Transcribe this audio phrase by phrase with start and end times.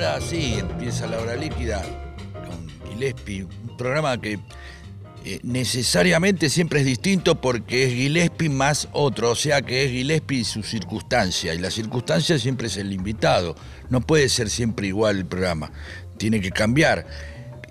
[0.00, 1.82] Ahora sí, empieza la hora líquida
[2.32, 4.38] con Gillespie, un programa que
[5.26, 10.38] eh, necesariamente siempre es distinto porque es Gillespie más otro, o sea que es Gillespie
[10.38, 13.54] y su circunstancia, y la circunstancia siempre es el invitado,
[13.90, 15.70] no puede ser siempre igual el programa,
[16.16, 17.06] tiene que cambiar.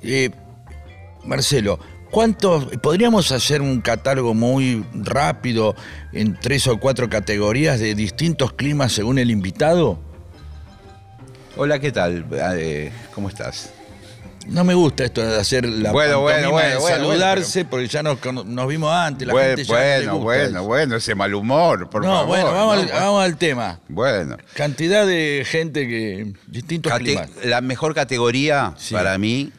[0.04, 0.30] Eh,
[1.26, 1.80] Marcelo,
[2.12, 5.74] ¿cuántos, podríamos hacer un catálogo muy rápido
[6.14, 10.09] en tres o cuatro categorías de distintos climas según el invitado?
[11.62, 12.26] Hola, ¿qué tal?
[12.32, 13.74] Eh, ¿Cómo estás?
[14.48, 18.02] No me gusta esto de hacer la Bueno, bueno, de bueno, bueno, saludarse porque ya
[18.02, 18.18] nos,
[18.66, 19.28] vimos antes.
[19.28, 20.64] La bueno, gente ya no le bueno, gusta bueno, eso.
[20.68, 22.28] bueno, ese mal humor, por no, favor.
[22.28, 22.82] bueno, vamos, ¿no?
[22.84, 23.82] al, vamos al tema.
[23.90, 26.32] Bueno, Cantidad de gente que.
[26.48, 27.30] distintos Cate- climas.
[27.44, 28.94] la mejor categoría Sí.
[28.94, 29.52] para mí,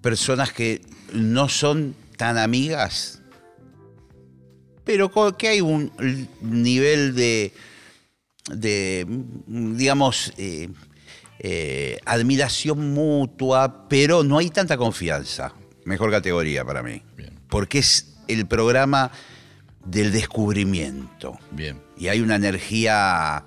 [0.00, 0.80] personas que
[1.12, 3.20] no son tan amigas,
[4.82, 5.92] pero que hay un
[6.40, 7.52] nivel de,
[8.50, 9.06] de
[9.46, 10.70] digamos, eh,
[11.38, 15.52] eh, admiración mutua, pero no hay tanta confianza.
[15.84, 17.02] Mejor categoría para mí.
[17.16, 17.38] Bien.
[17.48, 19.10] Porque es el programa
[19.84, 21.38] del descubrimiento.
[21.50, 21.80] Bien.
[21.96, 23.44] Y hay una energía,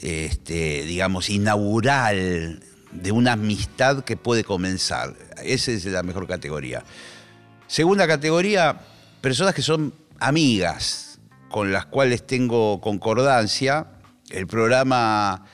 [0.00, 2.60] este, digamos, inaugural
[2.92, 5.14] de una amistad que puede comenzar.
[5.42, 6.82] Esa es la mejor categoría.
[7.66, 8.80] Segunda categoría,
[9.20, 11.18] personas que son amigas,
[11.50, 13.86] con las cuales tengo concordancia.
[14.30, 15.46] El programa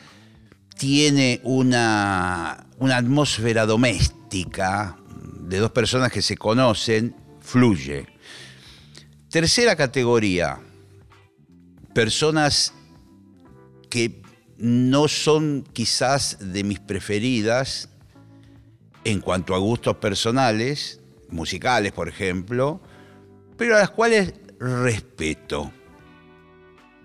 [0.77, 4.97] tiene una, una atmósfera doméstica
[5.41, 8.07] de dos personas que se conocen, fluye.
[9.31, 10.61] Tercera categoría,
[11.93, 12.73] personas
[13.91, 14.23] que
[14.59, 17.89] no son quizás de mis preferidas
[19.05, 22.81] en cuanto a gustos personales, musicales por ejemplo,
[23.57, 25.73] pero a las cuales respeto.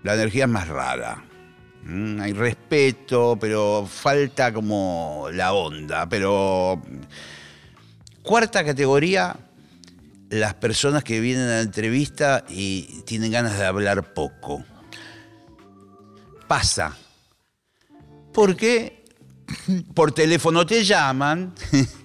[0.02, 1.29] La energía es más rara.
[1.84, 6.08] Mm, Hay respeto, pero falta como la onda.
[6.08, 6.82] Pero
[8.22, 9.36] cuarta categoría,
[10.28, 14.64] las personas que vienen a la entrevista y tienen ganas de hablar poco.
[16.46, 16.96] Pasa.
[18.32, 19.04] Porque
[19.94, 21.54] por teléfono te llaman,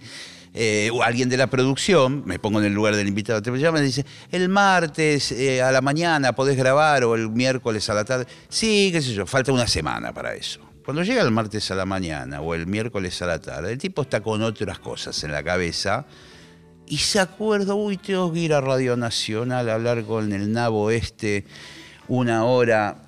[0.58, 3.84] eh, o alguien de la producción, me pongo en el lugar del invitado, te llaman
[3.84, 8.06] y dice, el martes eh, a la mañana podés grabar o el miércoles a la
[8.06, 8.26] tarde.
[8.48, 10.62] Sí, qué sé yo, falta una semana para eso.
[10.86, 14.04] Cuando llega el martes a la mañana o el miércoles a la tarde, el tipo
[14.04, 16.06] está con otras cosas en la cabeza
[16.88, 20.90] y se acuerda, uy, tengo que ir a Radio Nacional a hablar con el nabo
[20.90, 21.44] este
[22.08, 23.04] una hora.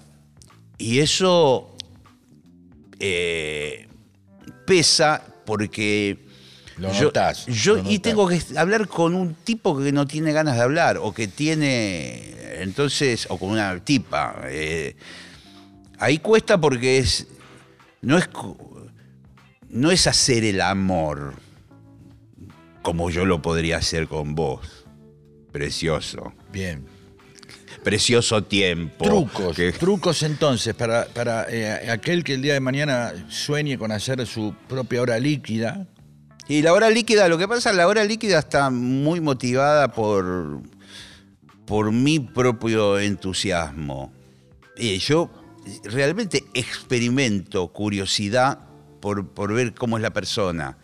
[0.77, 1.75] Y eso
[2.99, 3.87] eh,
[4.65, 6.26] pesa porque
[6.77, 8.01] Lo yo, notás, yo- lo y notás.
[8.01, 12.61] tengo que hablar con un tipo que no tiene ganas de hablar o que tiene
[12.61, 14.95] entonces o con una tipa eh,
[15.99, 17.27] ahí cuesta porque es
[18.01, 18.29] no es
[19.69, 21.33] no es hacer el amor
[22.81, 24.85] como yo lo podría hacer con vos
[25.51, 26.85] precioso Bien.
[27.83, 29.55] precioso tiempo Trucos.
[29.55, 34.25] que- Trucos entonces para, para eh, aquel que el día de mañana sueñe con hacer
[34.27, 35.87] su propia hora líquida.
[36.47, 40.61] Y la hora líquida, lo que pasa, la hora líquida está muy motivada por,
[41.65, 44.13] por mi propio entusiasmo.
[44.77, 45.29] Y yo
[45.83, 48.59] realmente experimento curiosidad
[49.01, 50.77] por, por ver cómo es la persona.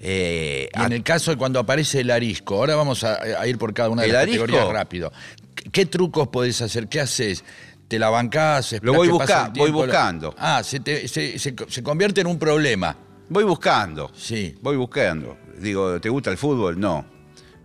[0.00, 3.58] Eh, Y en el caso de cuando aparece el arisco, ahora vamos a, a ir
[3.58, 4.42] por cada una de ¿El las arisco?
[4.46, 5.12] categorías rápido.
[5.54, 6.88] ¿Qué, qué trucos podés hacer?
[6.88, 7.44] ¿Qué haces?
[7.88, 8.74] ¿Te la bancás?
[8.82, 9.08] Lo voy
[9.70, 10.34] buscando.
[10.38, 12.96] Ah, se, te- se- se- se convierte en un problema.
[13.28, 14.54] Voy buscando, Sí.
[14.62, 15.36] voy buscando.
[15.58, 16.78] Digo, ¿te gusta el fútbol?
[16.78, 17.04] No.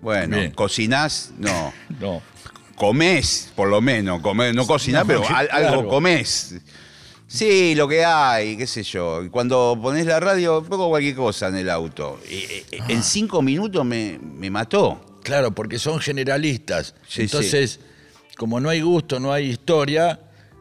[0.01, 0.51] Bueno, Bien.
[0.51, 1.31] ¿cocinás?
[1.37, 1.73] No.
[1.99, 2.21] No.
[2.75, 5.67] comés, por lo menos, comés, no cocinás, No, pero que- al- claro.
[5.79, 6.55] algo comés.
[7.27, 9.21] Sí, lo que hay, qué sé yo.
[9.29, 12.19] Cuando pones la radio, pongo cualquier cosa en el auto.
[12.29, 12.85] Y, eh, Ah.
[12.87, 15.19] En cinco minutos me, me mató.
[15.23, 16.95] Claro, porque son generalistas.
[17.07, 17.81] Sí, Entonces,
[18.37, 20.19] como no hay gusto, no hay historia,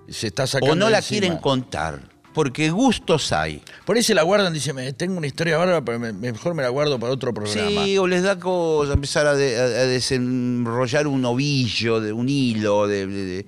[0.08, 1.20] se está sacando O no la encima.
[1.20, 2.00] quieren contar,
[2.38, 3.60] porque gustos hay.
[3.84, 6.62] Por ahí se la guardan, dice, "Me- tengo una historia bárbara, pero me- mejor me
[6.62, 7.84] la guardo para otro programa.
[7.84, 12.86] Sí, o les da cosa empezar a, de- a- desenrollar un ovillo, de un hilo
[12.86, 13.46] de, de- de-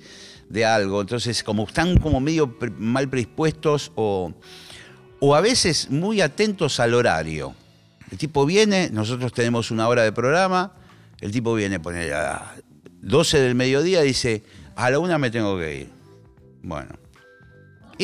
[0.49, 1.01] de algo.
[1.03, 4.33] Entonces, como están como medio pre- mal predispuestos o,
[5.21, 7.55] o a veces muy atentos al horario.
[8.11, 10.73] El tipo viene, nosotros tenemos una hora de programa,
[11.21, 12.57] el tipo viene, pone a
[13.03, 14.43] 12 del mediodía, dice,
[14.75, 15.89] a la una me tengo que ir.
[16.65, 16.91] Bueno,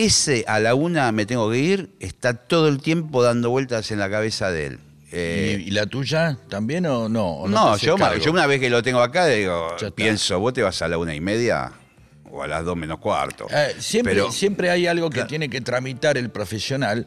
[0.04, 3.98] ese a la una me tengo que ir está todo el tiempo dando vueltas en
[3.98, 4.78] la cabeza de él.
[5.12, 7.28] Eh, ¿Y, y la tuya también o no?
[7.38, 7.94] ¿O no, yo,
[8.31, 11.20] una vez que lo tengo acá, digo, pienso, vos te vas a la una y
[11.20, 11.72] media
[12.31, 13.46] o a las dos menos cuarto.
[13.50, 17.06] Eh, siempre, Pero- siempre hay algo que tiene que tramitar el profesional,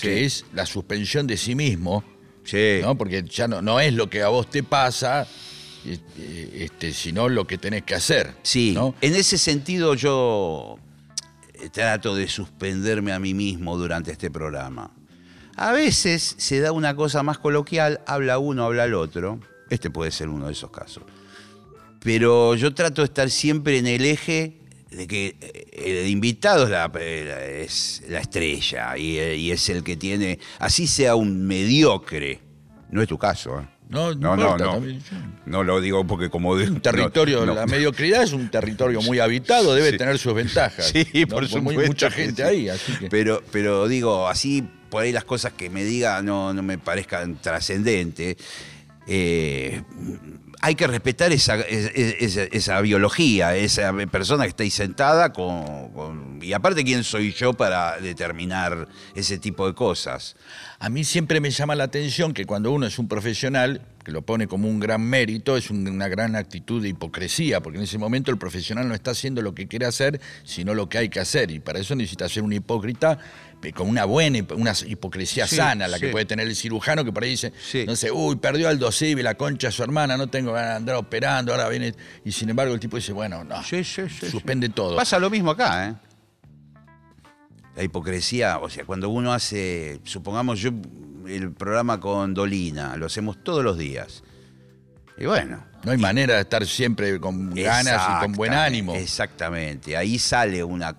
[0.00, 2.04] que es la suspensión de sí mismo,
[2.44, 2.78] Sí.
[2.80, 2.96] ¿no?
[2.96, 5.26] porque ya no, no es lo que a vos te pasa,
[5.84, 8.32] eh, este, sino lo que tenés que hacer.
[8.42, 8.94] Sí, ¿no?
[9.00, 10.78] en ese sentido yo
[11.68, 14.90] trato de suspenderme a mí mismo durante este programa.
[15.56, 19.40] A veces se da una cosa más coloquial, habla uno, habla el otro.
[19.68, 21.04] Este puede ser uno de esos casos.
[22.00, 24.58] Pero yo trato de estar siempre en el eje
[24.90, 29.84] de que eh, el invitado es la, es la estrella y, eh, y es el
[29.84, 32.40] que tiene, así sea un mediocre.
[32.90, 33.79] No es tu caso, ¿eh?
[33.90, 34.82] No, no, no importa, no.
[35.46, 36.50] No lo digo porque como...
[36.52, 39.98] Un territorio, no, la mediocridad es un territorio muy habitado, debe Sí.
[39.98, 40.86] tener sus ventajas.
[40.86, 41.60] Sí, por Pues supuesto.
[41.80, 42.48] muy- mucha gente sí.
[42.48, 43.08] ahí, así que.
[43.08, 47.40] Pero, pero digo, así por ahí las cosas que me diga no, no me parezcan
[47.42, 48.36] trascendentes.
[49.06, 49.82] eh,
[50.62, 55.90] hay que respetar esa, es- es- esa biología, esa persona que está ahí sentada con,
[55.92, 60.36] con- Y aparte, ¿quién soy yo para determinar ese tipo de cosas?
[60.78, 64.22] A mí siempre me llama la atención que cuando uno es un profesional, que lo
[64.22, 67.98] pone como un gran mérito, es un- una gran actitud de hipocresía, porque en ese
[67.98, 71.20] momento el profesional no está haciendo lo que quiere hacer, sino lo que hay que
[71.20, 71.50] hacer.
[71.50, 73.18] Y para eso necesita ser un hipócrita
[73.74, 77.24] con una buena, una hipocresía Sí, sana, la que puede tener el cirujano, que por
[77.24, 77.84] ahí dice, Sí.
[77.86, 80.76] no sé, uy, perdió Aldo Civi, la concha de su hermana, no tengo ganas de
[80.76, 81.94] andar operando, ahora viene.
[82.24, 84.96] Y sin embargo el tipo dice, bueno, no, suspende todo.
[84.96, 85.94] Pasa lo mismo acá, ¿eh?
[87.76, 90.70] La hipocresía, o sea, cuando uno hace, supongamos yo,
[91.28, 94.22] el programa con Dolina, lo hacemos todos los días.
[95.18, 95.64] Y bueno.
[95.84, 98.94] No hay manera de estar siempre con ganas y con buen ánimo.
[98.94, 99.96] Exactamente.
[99.96, 100.96] Ahí sale una.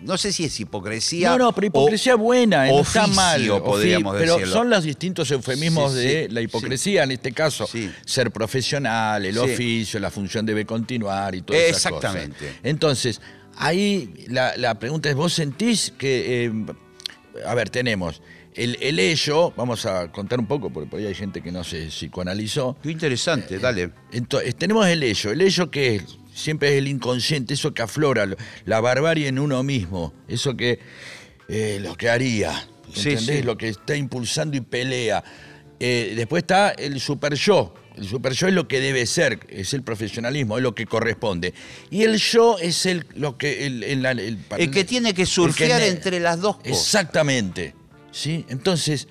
[0.00, 1.30] No sé si es hipocresía.
[1.30, 3.62] No, no, pero hipocresía o buena, eh, no está oficio, mal.
[3.62, 4.52] podríamos pero decirlo.
[4.54, 7.68] son los distintos eufemismos Sí, de sí, la hipocresía, en este caso.
[8.04, 11.68] Ser profesional, el oficio, la función debe continuar y todo eso.
[11.68, 12.56] Exactamente.
[12.62, 13.20] Entonces,
[13.56, 16.44] ahí la, la pregunta es, ¿vos sentís que...
[16.46, 16.52] eh,
[17.46, 18.22] a ver, tenemos
[18.54, 21.62] el, el ello, vamos a contar un poco, porque por ahí hay gente que no
[21.64, 22.76] se psicoanalizó.
[22.82, 23.90] Qué interesante, dale.
[24.12, 25.30] Entonces, tenemos el ello.
[25.32, 26.04] El ello que es,
[26.36, 30.78] siempre es el inconsciente, eso que aflora, lo- la barbarie en uno mismo, eso que
[31.48, 33.24] eh, lo que haría, ¿entendés?
[33.24, 33.42] sí.
[33.42, 35.22] Lo que está impulsando y pelea.
[35.80, 37.72] Eh, después está el super yo.
[37.96, 41.54] El super yo es lo que debe ser, es el profesionalismo, es lo que corresponde.
[41.90, 45.80] Y el yo es el, lo que, el, el- el- El que tiene que surfear
[45.80, 46.72] ne- entre las dos cosas.
[46.72, 47.74] Exactamente.
[48.12, 48.44] ¿sí?
[48.50, 49.08] Entonces,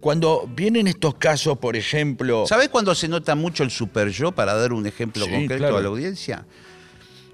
[0.00, 2.44] cuando vienen estos casos, por ejemplo.
[2.46, 4.32] ¿Sabés cuándo se nota mucho el super yo?
[4.32, 5.76] Para dar un ejemplo Sí, concreto claro.
[5.78, 6.46] a la audiencia.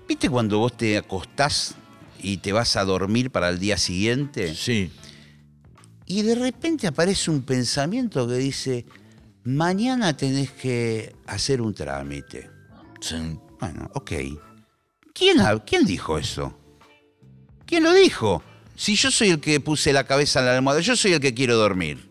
[0.08, 1.74] ¿Viste cuando vos te acostás
[2.22, 4.54] y te vas a dormir para el día siguiente?
[4.54, 4.90] Sí.
[6.06, 8.84] Y de repente aparece un pensamiento que dice,
[9.44, 12.50] mañana tenés que hacer un trámite.
[13.00, 13.16] sí.
[13.60, 14.12] Bueno, ok.
[15.14, 16.58] ¿Quién, ¿Quién dijo eso?
[17.64, 18.42] ¿Quién lo dijo?
[18.76, 21.32] Si yo soy el que puse la cabeza en la almohada, yo soy el que
[21.32, 22.06] quiero dormir.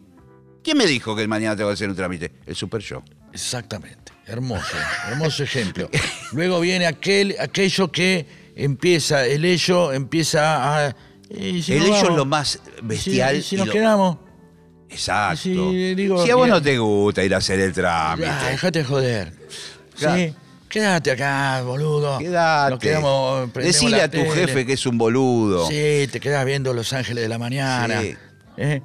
[0.64, 2.32] ¿Quién me dijo que mañana tengo que hacer un trámite?
[2.46, 3.04] El super yo.
[3.34, 4.12] Exactamente.
[4.26, 4.76] Hermoso,
[5.10, 5.90] hermoso ejemplo.
[6.32, 10.96] Luego viene aquel, aquello que empieza, el ello empieza a.
[11.30, 13.36] ¿y si el ello es lo más ¿Y si- bestial.
[13.38, 14.18] y si y nos lo- quedamos.
[14.90, 15.38] Exacto.
[15.42, 18.30] si digo, si a vos mira- no te gusta ir a hacer el trámite.
[18.30, 19.34] Ah, déjate de joder.
[19.98, 20.18] Claro.
[20.18, 20.34] Sí.
[20.70, 22.18] Quédate acá, boludo.
[22.20, 22.70] Quédate.
[22.72, 24.32] Nos quedamos, Decile a tu tele.
[24.32, 25.68] jefe que es un boludo.
[25.68, 28.02] Sí, te quedas viendo Los Ángeles de la Mañana.
[28.02, 28.16] Sí.
[28.58, 28.82] ¿Eh?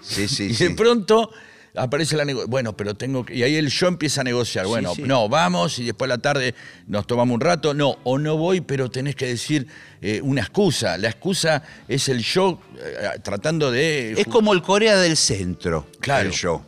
[0.00, 0.68] Sí, sí, y sí.
[0.68, 1.30] de pronto
[1.74, 2.50] aparece la negociación.
[2.50, 3.34] Bueno, pero tengo que.
[3.36, 4.66] Y ahí el yo empieza a negociar.
[4.66, 5.02] Bueno, sí.
[5.02, 6.54] no, vamos y después a la tarde
[6.86, 7.74] nos tomamos un rato.
[7.74, 9.66] No, o no voy, pero tenés que decir
[10.00, 10.98] eh, una excusa.
[10.98, 14.12] La excusa es el yo eh, tratando de.
[14.12, 15.86] Es como el Corea del Centro.
[16.00, 16.28] Claro.
[16.28, 16.64] El yo.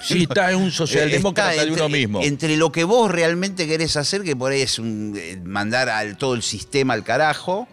[0.00, 2.22] Sí, está en un socialdemócrata Está de uno entre- mismo.
[2.22, 6.16] Entre lo que vos realmente querés hacer, que por ahí es un, eh, mandar al,
[6.16, 7.66] todo el sistema al carajo,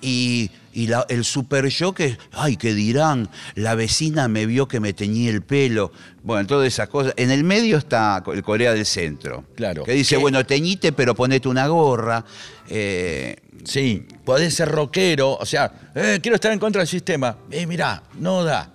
[0.00, 3.28] y, y la- el super yo que, ay, ¿qué dirán?
[3.54, 5.92] La vecina me vio que me teñí el pelo.
[6.22, 7.12] Bueno, todas esas cosas.
[7.16, 9.44] En el medio está el Corea del Centro.
[9.56, 9.84] Claro.
[9.84, 12.24] Que dice, bueno, teñite, pero ponete una gorra.
[12.68, 17.36] Eh, Sí, podés ser rockero, o sea, eh, quiero estar en contra del sistema.
[17.50, 18.72] Eh, mirá, no da.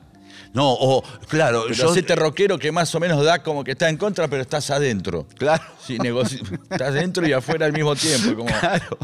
[0.56, 1.90] No, o, claro, Pero yo.
[1.92, 5.28] hacete rockero que más o menos da como que está en contra, pero estás adentro.
[5.38, 5.64] Claro.
[5.86, 8.36] Sí, negoci- estás dentro y afuera al mismo tiempo.
[8.36, 8.98] Como, Claro.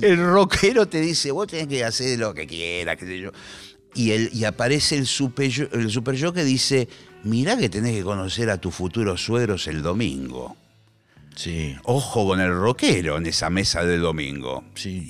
[0.00, 3.30] El rockero te dice, vos tenés que hacer lo que quieras, qué sé yo.
[3.94, 6.88] y, el, y aparece el super, yo, el super yo que dice,
[7.22, 10.56] mirá que tenés que conocer a tus futuros suegros el domingo.
[11.36, 11.76] Sí.
[11.84, 14.64] Ojo con el rockero en esa mesa del domingo.
[14.74, 15.08] Sí.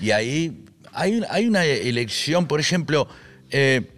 [0.00, 3.08] Y- Y ahí hay, hay una elección, por ejemplo,
[3.50, 3.90] eh,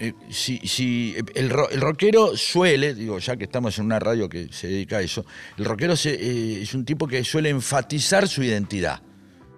[0.00, 4.48] eh, si, si el, el rockero suele, digo, ya que estamos en una radio que
[4.50, 5.24] se dedica a eso,
[5.58, 9.00] el rockero se- eh, es un tipo que suele enfatizar su identidad,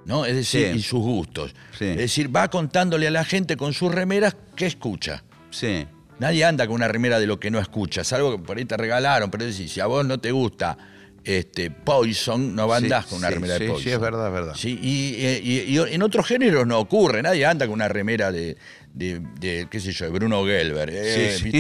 [0.05, 0.27] ¿no?
[0.27, 0.79] Es decir, Sí.
[0.79, 1.55] y sus gustos.
[1.79, 1.87] Sí.
[1.87, 5.25] Es decir, va contándole a la gente con sus remeras qué escucha.
[5.51, 5.87] sí.
[6.19, 8.77] Nadie anda con una remera de lo que no escucha, salvo que por ahí te
[8.77, 10.79] regalaron, pero es decir, si a vos no te gusta
[11.25, 13.93] este, Poison, no andás Sí, con una sí, remera sí, de sí, Poison.
[13.93, 14.55] es verdad, es verdad.
[14.55, 18.31] Sí, y, eh, y- y en otros géneros no ocurre, nadie anda con una remera
[18.31, 18.57] de,
[18.95, 21.51] de- de, qué sé yo, de Bruno Gelber, eh, Sí.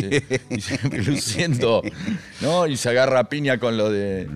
[0.92, 1.82] Y luciendo,
[2.40, 2.66] ¿no?
[2.66, 4.28] Y se agarra piña con lo de,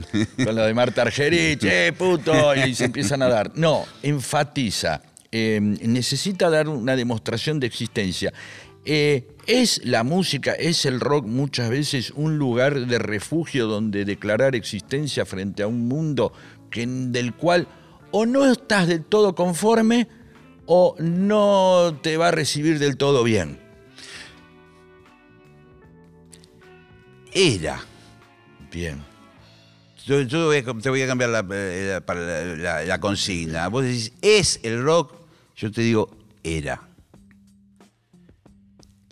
[0.45, 2.55] con lo de Marta Argerich, ¡eh, puto!
[2.55, 3.53] Y se empiezan a dar.
[3.55, 8.33] No, enfatiza, eh, necesita dar una demostración de existencia.
[8.85, 14.55] Eh, es la música, es el rock muchas veces un lugar de refugio donde declarar
[14.55, 16.33] existencia frente a un mundo
[16.71, 17.67] que, del cual
[18.13, 20.07] o no estás del todo conforme
[20.67, 23.59] o no te va a recibir del todo bien.
[27.33, 27.81] Era.
[28.71, 29.03] Bien.
[30.07, 33.69] Yo, voy a, te voy a cambiar la, eh, la- para la- la- la consigna.
[33.69, 35.15] Vos decís, ¿es el rock?
[35.57, 36.11] Yo te digo,
[36.45, 36.83] era.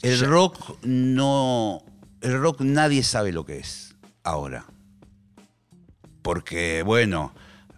[0.03, 1.83] El rock no.
[2.21, 4.67] El rock nadie sabe lo que es ahora.
[6.23, 7.35] Porque, bueno,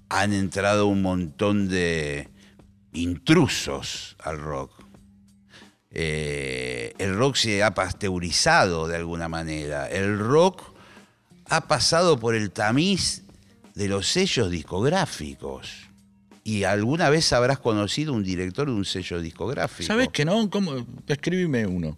[0.08, 2.28] han entrado un montón de
[2.96, 4.72] intrusos al rock.
[5.90, 9.88] Eh, el rock se ha pasteurizado de alguna manera.
[9.88, 10.62] El rock
[11.48, 13.22] ha pasado por el tamiz
[13.74, 15.86] de los sellos discográficos.
[16.44, 19.86] Y alguna vez habrás conocido un director de un sello discográfico.
[19.86, 20.48] ¿Sabes que no?
[20.48, 20.86] ¿Cómo?
[21.66, 21.96] Uno.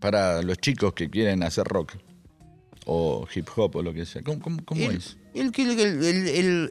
[0.00, 1.94] Para los chicos que quieren hacer rock.
[2.88, 4.22] O hip hop o lo que sea.
[4.22, 5.16] ¿Cómo, cómo- cómo El, es?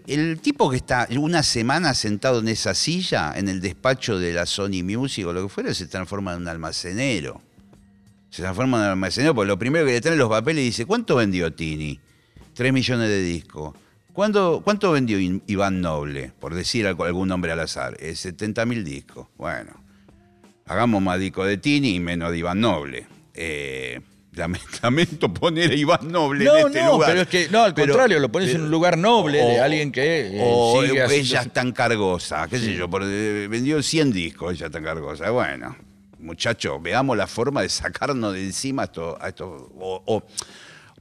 [0.08, 4.46] el tipo que está una semana sentado en esa silla, en el despacho de la
[4.46, 7.42] Sony Music o lo que fuera, se transforma en un almacenero.
[8.30, 10.86] Se transforma en un almacenero porque lo primero que le traen los papeles y dice,
[10.86, 12.00] ¿cuánto vendió Tini?
[12.54, 13.76] Tres millones de discos.
[14.14, 16.32] ¿Cuánto, ¿Cuánto vendió Iván Noble?
[16.40, 17.98] Por decir algún nombre al azar.
[18.00, 19.28] 70 mil discos.
[19.38, 19.72] Bueno,
[20.66, 23.08] hagamos más discos de Tini y menos de Iván Noble.
[23.34, 24.00] Eh,
[24.82, 27.10] lamento poner a Iván Noble No, en este no, lugar.
[27.10, 29.92] pero es que, no, al Pero- contrario, lo pones en un lugar noble de alguien
[29.92, 33.82] que eh, o sigue ella haciendo- es tan cargosa, qué sé yo, por- eh, vendió
[33.82, 35.30] 100 discos, ella tan cargosa.
[35.30, 35.76] Bueno,
[36.20, 40.24] muchachos, veamos la forma de sacarnos de encima a esto, a esto- o, o-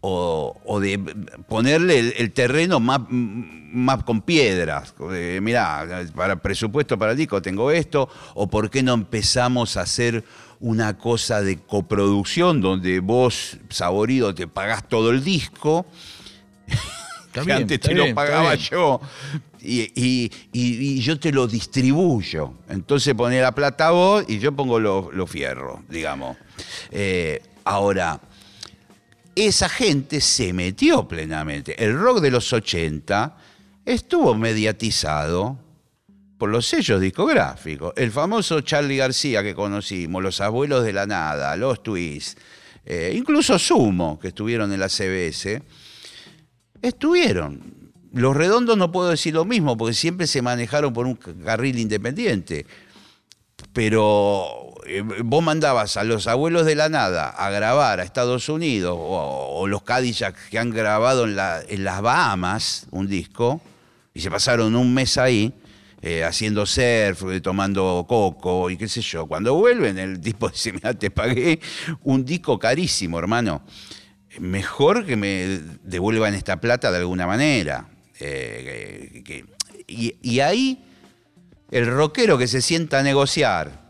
[0.06, 0.98] o- o de
[1.48, 4.92] ponerle el, el terreno más, más con piedras.
[5.12, 9.80] Eh, mirá, para presupuesto para el disco tengo esto, o por qué no empezamos a
[9.80, 10.22] hacer
[10.60, 15.86] una cosa de coproducción donde vos, saborido, te pagás todo el disco
[17.32, 19.00] que antes te bien, lo pagaba yo.
[19.60, 22.52] Y, y- y- y yo te lo distribuyo.
[22.68, 26.36] Entonces poné la plata vos y yo pongo los los fierros, digamos.
[26.90, 28.20] Eh, ahora,
[29.34, 31.82] esa gente se metió plenamente.
[31.82, 33.36] El rock de los 80
[33.84, 35.58] estuvo mediatizado
[36.38, 37.92] por los sellos discográficos.
[37.96, 42.36] El famoso Charlie García que conocimos, Los Abuelos de la Nada, Los Twists,
[42.84, 45.62] eh, incluso Sumo, que estuvieron en la CBS,
[46.82, 47.92] estuvieron.
[48.12, 52.66] Los redondos no puedo decir lo mismo, porque siempre se manejaron por un carril independiente.
[53.72, 58.96] Pero eh, vos mandabas a los abuelos de la nada a grabar a Estados Unidos,
[58.96, 63.60] o, los Cadillacs que han grabado en las Bahamas un disco,
[64.12, 65.52] y se pasaron un mes ahí,
[66.06, 69.24] eh, haciendo surf, eh, tomando coco y qué sé yo.
[69.24, 71.58] Cuando vuelven, el tipo dice, mira, te pagué
[72.02, 73.62] un disco carísimo, hermano
[74.40, 77.88] mejor que me devuelvan esta plata de alguna manera.
[78.20, 79.22] Eh,
[79.86, 80.84] y, ahí
[81.70, 83.84] el rockero que se sienta a negociar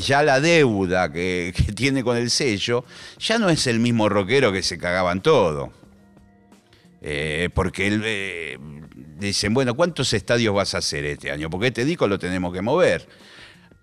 [0.00, 2.86] ya la deuda que, tiene con el sello,
[3.18, 5.72] ya no es el mismo rockero que se cagaban todo.
[7.54, 8.81] Porque él,
[9.26, 11.48] dicen, bueno, ¿cuántos estadios vas a hacer este año?
[11.50, 13.06] Porque este disco lo tenemos que mover.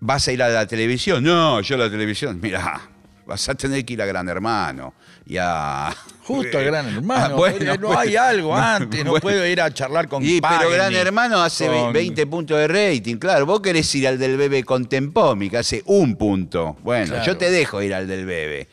[0.00, 1.22] ¿Vas a ir a la televisión?
[1.22, 2.80] No, yo a la televisión, mira,
[3.26, 4.94] vas a tener que ir a Gran Hermano
[5.26, 5.94] y a...
[6.24, 7.34] Justo al gran hermano.
[7.34, 9.22] Ah, bueno, no hay algo antes, no Bueno.
[9.22, 13.16] puedo ir a charlar con Y, pero Gran Hermano hace con- 20 puntos de rating,
[13.16, 13.46] claro.
[13.46, 16.76] Vos querés ir al del Bebe con Tempomi, que hace un punto.
[16.82, 17.24] Bueno, Claro.
[17.26, 18.68] yo te dejo ir al del Bebe,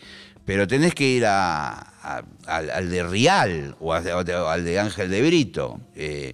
[0.45, 4.79] pero tenés que ir a- a- al, al de Rial o, a- o al de
[4.79, 5.79] Ángel de Brito.
[5.95, 6.33] Eh,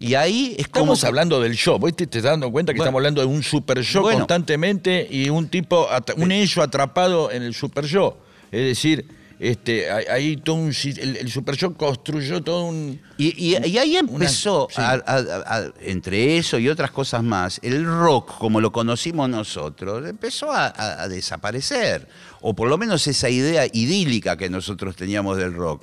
[0.00, 0.92] Y ahí es como...
[0.94, 2.88] Estamos hablando del show, ¿vos te, te estás dando cuenta que Bueno.
[2.88, 4.18] estamos hablando de un super show Bueno.
[4.20, 8.14] constantemente y un tipo, un ello atrapado en el super show?
[8.52, 9.06] Es decir,
[9.40, 13.00] este, hay, hay todo un, el, el super show construyó todo un...
[13.16, 14.80] Y, y- y ahí empezó, sí.
[14.80, 20.06] a- a- a- entre eso y otras cosas más, el rock, como lo conocimos nosotros,
[20.08, 22.08] empezó a, desaparecer.
[22.40, 25.82] O por lo menos esa idea idílica que nosotros teníamos del rock.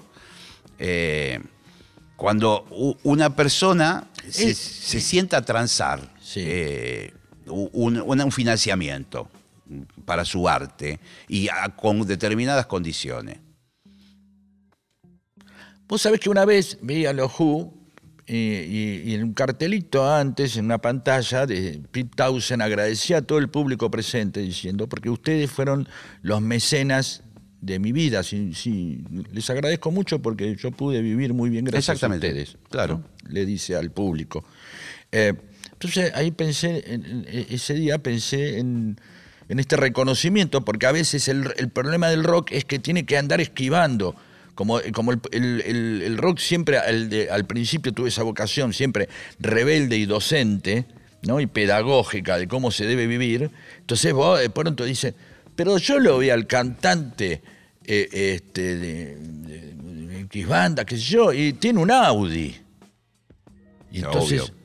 [0.80, 1.40] Eh,
[2.16, 2.66] cuando
[3.04, 6.42] una persona se, Es- se sienta a transar Sí.
[6.44, 7.14] eh,
[7.48, 9.30] un, un- un financiamiento
[10.06, 13.40] para su arte y a- con determinadas condiciones.
[15.88, 17.74] Vos sabés que una vez vi a los Who
[18.27, 23.22] y, y- y en un cartelito antes, en una pantalla, de Pete Townsend agradecía a
[23.22, 25.88] todo el público presente diciendo, porque ustedes fueron
[26.24, 27.22] los mecenas
[27.62, 28.24] de mi vida.
[28.24, 32.58] Sí, sí, les agradezco mucho porque yo pude vivir muy bien gracias Exactamente, a ustedes.
[32.70, 33.04] claro.
[33.24, 33.32] ¿no?
[33.32, 34.44] Le dice al público.
[35.12, 35.34] Eh,
[35.74, 39.00] entonces ahí pensé, en- en- ese día pensé en,
[39.50, 43.18] en este reconocimiento, porque a veces el, el problema del rock es que tiene que
[43.20, 44.15] andar esquivando.
[44.56, 49.10] Como, como el, el- rock siempre, al, de- al principio tuvo esa vocación, siempre
[49.40, 50.86] rebelde y docente,
[51.24, 51.40] ¿no?
[51.42, 53.52] y pedagógica de cómo se debe vivir.
[53.80, 55.14] Entonces vos de pronto dices,
[55.56, 57.42] pero yo lo vi al cantante
[57.86, 62.56] eh, este, de, de- de X banda, qué sé yo, y tiene un Audi.
[63.92, 64.56] Y entonces, Obvio.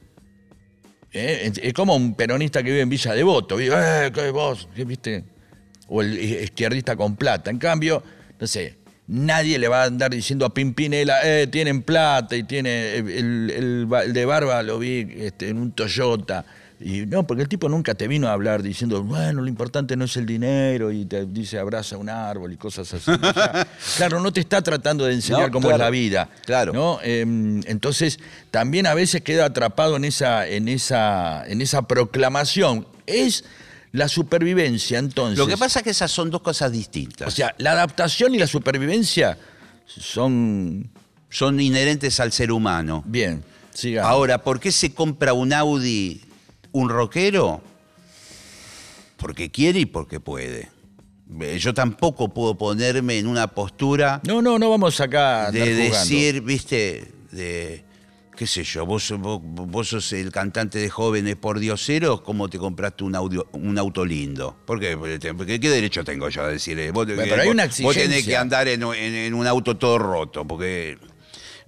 [1.12, 3.74] eh, es, es como un peronista que vive en Villa Devoto, vive,
[4.06, 4.68] eh, ¿qué vos?
[4.74, 5.24] ¿Qué viste?
[5.88, 7.50] O el izquierdista con plata.
[7.50, 8.02] En cambio,
[8.38, 8.76] no sé,
[9.10, 13.08] nadie le va a andar diciendo a Pimpinela, eh, tienen plata y tiene el,
[13.50, 16.44] el- el de barba lo vi este, en un Toyota.
[16.82, 20.06] Y no, porque el tipo nunca te vino a hablar diciendo, bueno, lo importante no
[20.06, 23.10] es el dinero, y te dice abraza un árbol y cosas así.
[23.10, 26.28] O sea, claro, no te está tratando de enseñar No, cómo claro, es la vida.
[26.46, 26.72] claro.
[26.72, 26.98] ¿no?
[27.02, 27.20] Eh,
[27.66, 28.18] entonces,
[28.50, 32.86] también a veces queda atrapado en esa, en esa, en esa proclamación.
[33.06, 33.44] Es
[33.92, 35.38] la supervivencia, entonces.
[35.38, 37.28] Lo que pasa es que esas son dos cosas distintas.
[37.28, 39.36] O sea, la adaptación y la supervivencia
[39.86, 40.90] son.
[41.28, 43.02] son inherentes al ser humano.
[43.06, 43.42] Bien,
[43.74, 44.10] sigamos.
[44.10, 46.20] Ahora, ¿por qué se compra un Audi
[46.72, 47.62] un rockero?
[49.16, 50.68] Porque quiere y porque puede.
[51.40, 55.60] Eh, Yo tampoco puedo ponerme en una postura No, no, no vamos acá a de
[55.60, 55.82] jugando.
[55.98, 57.84] decir, viste, de
[58.40, 62.56] qué sé yo, vos, vos, vos sos el cantante de jóvenes por dioseros, ¿cómo te
[62.56, 64.56] compraste un, audio, un auto lindo?
[64.64, 64.96] ¿Por qué?
[64.96, 66.90] Porque, ¿Qué derecho tengo yo a decirle?
[66.90, 69.76] Vos, Bueno, pero hay vos- una Vos tenés que andar en, en- en un auto
[69.76, 70.96] todo roto, porque...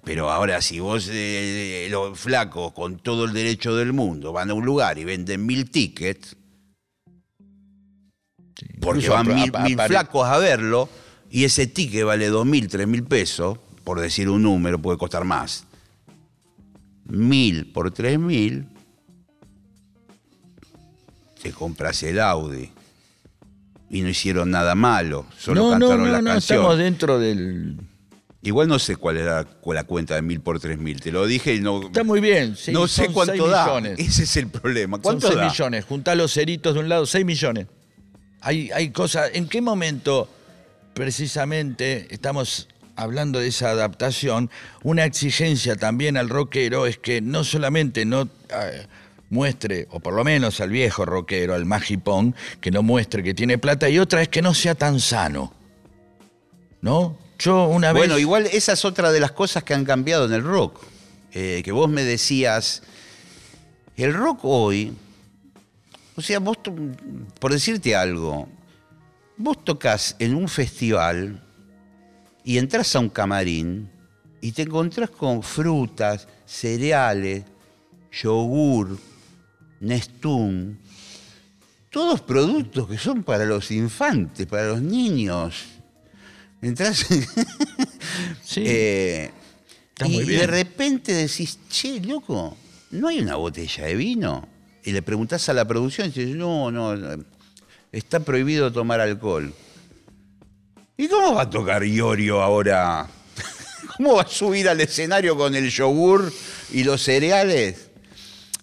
[0.02, 4.54] Pero ahora si vos, eh, los flacos, con todo el derecho del mundo, van a
[4.54, 6.36] un lugar y venden mil tickets,
[8.80, 9.26] porque Incluso van
[9.62, 10.88] mil, flacos a verlo
[11.30, 15.24] y ese ticket vale dos mil, tres mil pesos, por decir un número, puede costar
[15.24, 15.66] más.
[17.14, 18.66] Mil por tres mil,
[21.42, 22.70] te compras el Audi.
[23.90, 26.58] Y no hicieron nada malo, solo No, no, cantaron no, la no, canción.
[26.60, 27.76] estamos dentro del.
[28.40, 31.54] Igual no sé cuál era la cuenta de mil por tres mil, te lo dije
[31.54, 32.56] y no, Está muy bien.
[32.56, 33.66] sí, no sé cuánto da.
[33.66, 33.98] millones.
[33.98, 34.96] Ese es el problema.
[34.96, 35.48] Son ¿Cuánto 6 da?
[35.50, 35.84] millones.
[35.84, 37.66] Juntá los ceritos de un lado, 6 millones.
[38.40, 39.30] Hay, hay cosas.
[39.34, 40.28] ¿En qué momento
[40.94, 44.50] precisamente estamos hablando de esa adaptación?
[44.82, 48.86] Una exigencia también al rockero es que no solamente no eh,
[49.30, 53.58] muestre, o por lo menos al viejo rockero, al magipón, que no muestre que tiene
[53.58, 55.52] plata, y otra es que no sea tan sano.
[56.80, 57.16] ¿No?
[57.38, 58.00] Yo una vez.
[58.00, 60.84] Bueno, igual esa es otra de las cosas que han cambiado en el rock.
[61.32, 62.82] Eh, que vos me decías,
[63.96, 64.92] el rock hoy,
[66.14, 66.58] o sea, vos,
[67.38, 68.48] por decirte algo,
[69.38, 71.42] vos tocas en un festival
[72.44, 73.90] y entras a un camarín
[74.40, 77.44] y te encontrás con frutas, cereales,
[78.10, 78.98] yogur,
[79.80, 80.76] Nestum,
[81.90, 85.64] todos productos que son para los infantes, para los niños.
[86.60, 87.06] Entrás...
[88.44, 88.62] Sí.
[88.66, 89.30] Eh,
[89.90, 90.40] Está y bien.
[90.40, 92.56] de repente decís, che, loco,
[92.90, 94.46] ¿no hay una botella de vino?
[94.84, 97.24] Y le preguntás a la producción y dices, no, no, no,
[97.92, 99.54] está prohibido tomar alcohol.
[101.02, 103.08] ¿Y cómo va a tocar Iorio ahora?
[103.96, 106.32] ¿Cómo va a subir al escenario con el yogur
[106.70, 107.90] y los cereales?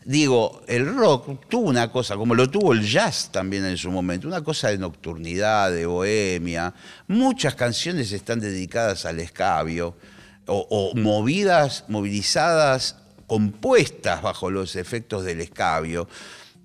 [0.05, 4.25] Digo, el rock tuvo una cosa, como lo tuvo el jazz también en su momento,
[4.25, 6.73] una cosa de nocturnidad, de bohemia.
[7.09, 9.97] Muchas canciones están dedicadas al escabio,
[10.45, 12.95] o, o movidas, movilizadas,
[13.27, 16.07] compuestas bajo los efectos del escabio.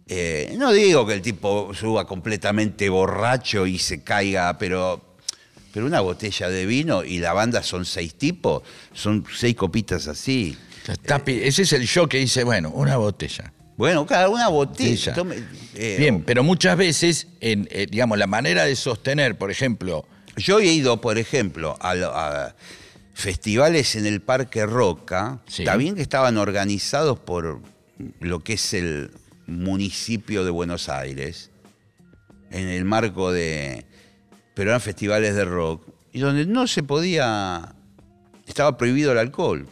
[0.06, 5.13] Eh, no digo que el tipo suba completamente borracho y se caiga, pero,
[5.74, 10.56] pero una botella de vino y la banda son seis tipos, son seis copitas así.
[11.26, 13.52] Ese es el yo que dice, bueno, una botella.
[13.76, 15.12] Bueno, cada una botella.
[15.12, 15.14] Botella.
[15.14, 20.06] Tome- eh, Bien, pero muchas veces, en, eh, digamos, la manera de sostener, por ejemplo,
[20.37, 22.54] Yo he ido, por ejemplo, a,
[23.14, 25.64] festivales en el Parque Roca, Sí.
[25.78, 27.60] bien que estaban organizados por
[28.20, 29.12] lo que es el
[29.46, 31.50] municipio de Buenos Aires,
[32.50, 33.87] en el marco de...
[34.54, 37.74] pero eran festivales de rock, y donde no se podía...
[38.46, 39.66] estaba prohibido el alcohol.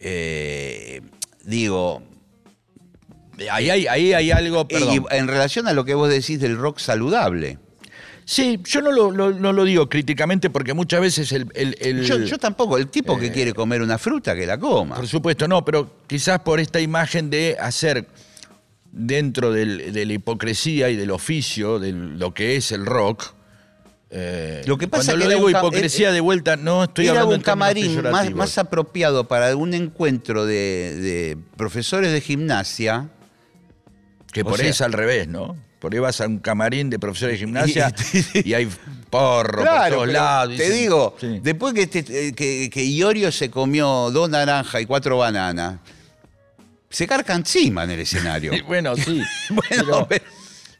[0.00, 1.00] Eh,
[1.44, 2.02] digo,
[3.50, 4.94] ahí hay, ahí hay algo, perdón.
[5.10, 7.58] y en relación a lo que vos decís del rock saludable,
[8.24, 11.50] Sí, yo no lo, lo- no lo digo críticamente porque muchas veces el...
[11.54, 13.20] el- el- Yo, yo tampoco, el tipo Eh.
[13.20, 14.96] que quiere comer una fruta, que la coma.
[14.96, 18.06] Por supuesto, no, pero quizás por esta imagen de hacer
[18.98, 23.34] dentro del- de la hipocresía y del oficio, de lo que es el rock.
[24.10, 27.20] eh, Lo que pasa cuando que lo digo hipocresía era- de vuelta, no estoy Era
[27.20, 33.08] hablando un camarín más, más apropiado para un encuentro de, de profesores de gimnasia.
[34.32, 35.56] que por ahí sea- es al revés, ¿no?
[35.78, 37.94] Por ahí vas a un camarín de profesores de gimnasia
[38.44, 38.68] y, hay
[39.10, 40.56] porro por todos lados.
[40.56, 41.40] te dicen- digo, Sí.
[41.42, 45.80] después que, este- que, que Iorio se comió dos naranjas y cuatro bananas,
[46.90, 48.52] se carga encima en el escenario.
[48.66, 49.22] Bueno, sí.
[49.50, 50.24] Bueno, pero,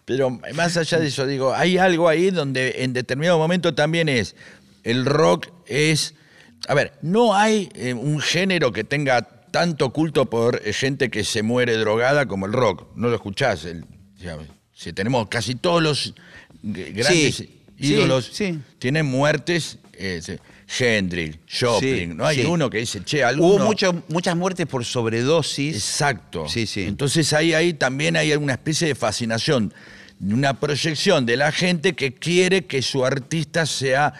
[0.04, 4.34] pero más allá de eso, digo, hay algo ahí donde en determinado momento también es,
[4.84, 6.14] el rock es,
[6.66, 11.24] a ver, no hay eh, un género que tenga tanto culto por eh, gente que
[11.24, 12.86] se muere drogada como el rock.
[12.96, 13.64] No lo escuchás.
[13.64, 13.84] el-
[14.74, 16.14] si tenemos casi todos los
[16.62, 18.58] grandes Sí, ídolos sí, sí.
[18.78, 19.78] tienen muertes.
[19.94, 20.20] eh,
[20.78, 22.44] Hendrix, Joplin, Sí, no hay sí.
[22.44, 23.54] uno que dice, che, alguno...
[23.54, 25.74] Hubo mucho- muchas muertes por sobredosis.
[25.76, 26.46] Exacto.
[26.48, 26.82] Sí, sí.
[26.84, 29.72] Entonces ahí, ahí también hay una especie de fascinación,
[30.20, 34.12] una proyección de la gente que quiere que su artista sea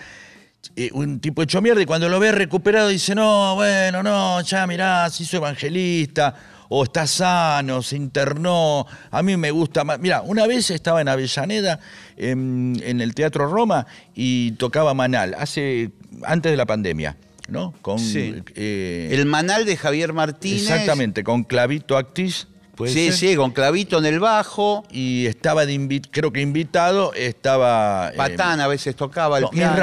[0.76, 4.66] eh, un tipo hecho mierda y cuando lo ve recuperado dice, no, bueno, no, ya
[4.66, 6.34] mirá, se hizo evangelista
[6.70, 9.98] o está sano, se internó, a mí me gusta más.
[9.98, 11.80] Mira, una vez estaba en Avellaneda,
[12.18, 15.90] en, en el Teatro Roma, y tocaba Manal, hace,
[16.24, 17.16] antes de la pandemia,
[17.48, 17.72] ¿no?
[17.82, 18.34] Con, Sí.
[18.54, 20.62] eh, El manal de Javier Martínez.
[20.70, 22.48] Exactamente, con Clavito Actis.
[22.74, 23.14] ¿puede Sí, ser?
[23.14, 24.84] sí, con clavito en el bajo.
[24.92, 28.10] Y estaba de invi- creo que invitado, estaba.
[28.12, 29.76] eh, Patán a veces tocaba el no, piano.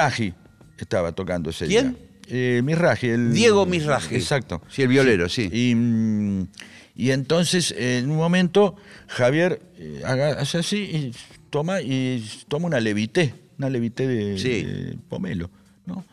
[0.78, 1.93] Estaba tocando ese ¿Quién?
[1.93, 2.00] día.
[2.28, 3.34] Eh, Misraji, el.
[3.34, 4.15] Diego Misraji.
[4.15, 4.62] Exacto.
[4.69, 5.50] Sí, el violero, sí.
[5.52, 6.48] Y, mm,
[6.95, 8.76] y entonces, en un momento,
[9.08, 11.12] Javier eh, hace así y
[11.49, 14.63] toma, y toma una levité, una levité de, Sí.
[14.63, 15.49] de pomelo,
[15.86, 16.03] ¿no?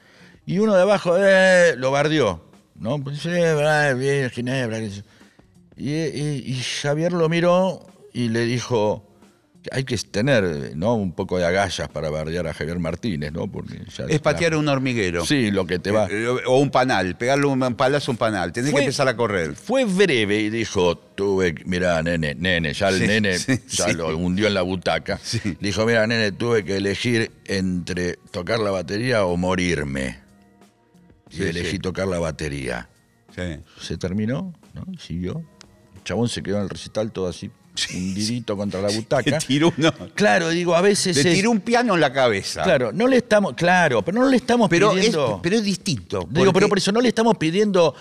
[0.47, 2.45] Y uno de abajo eh, lo bardeó,
[2.77, 3.03] ¿no?
[3.03, 4.81] Pues, verdad, bien, Ginebra.
[4.81, 5.03] yo.
[5.77, 9.09] Y, y- y Javier lo miró y le dijo,
[9.71, 10.95] hay que tener ¿no?
[10.95, 13.47] un poco de agallas para bardear a Javier Martínez, ¿no?
[13.51, 15.25] Porque ya Es patear un hormiguero.
[15.25, 16.09] Sí, lo que te va.
[16.11, 18.53] Eh, O un panal, pegarle un palazo a un panal.
[18.53, 19.55] Tenés Fue- que empezar a correr.
[19.55, 23.93] Fue breve y dijo, tuve, mirá, nene, nene, ya el Sí, nene sí, ya sí.
[23.95, 25.21] lo hundió en la butaca.
[25.61, 30.19] Dijo, mira, nene, tuve que elegir entre tocar la batería o morirme.
[31.31, 32.89] Y elegí tocar la batería.
[33.81, 34.85] Se terminó, ¿no?
[34.99, 35.43] Siguió.
[35.97, 37.51] El chabón se quedó en el recital todo así,
[37.95, 39.39] hundidito contra la butaca.
[39.39, 42.63] tiró, uno- Claro, digo, a veces le es- tiró un piano en la cabeza.
[42.63, 45.41] Claro, no le estamos, claro, pero no le estamos pero, es, pidiendo...
[45.43, 46.29] pero es distinto.
[46.31, 47.95] Digo, pero por eso no le estamos pidiendo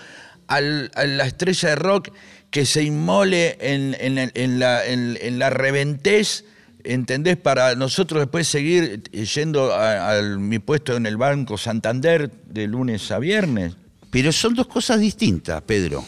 [0.48, 2.08] al- a la estrella de rock
[2.50, 6.44] que se inmole en, en el- en la, en- en la reventez,
[6.84, 7.36] ¿entendés?
[7.38, 13.10] Para nosotros después seguir yendo a, a mi puesto en el Banco Santander de lunes
[13.10, 13.74] a viernes.
[14.10, 16.04] Pero son dos cosas distintas, Pedro.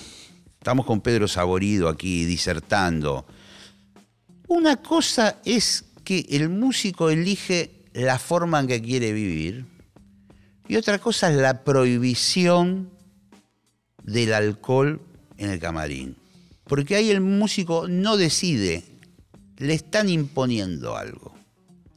[0.59, 3.25] Estamos con Pedro Saborido aquí disertando.
[4.55, 9.67] Una cosa es que el músico elige la forma en que quiere vivir
[10.69, 12.89] y otra cosa es la prohibición
[14.05, 15.01] del alcohol
[15.39, 16.17] en el camarín.
[16.69, 18.85] Porque ahí el músico no decide,
[19.57, 21.35] le están imponiendo algo.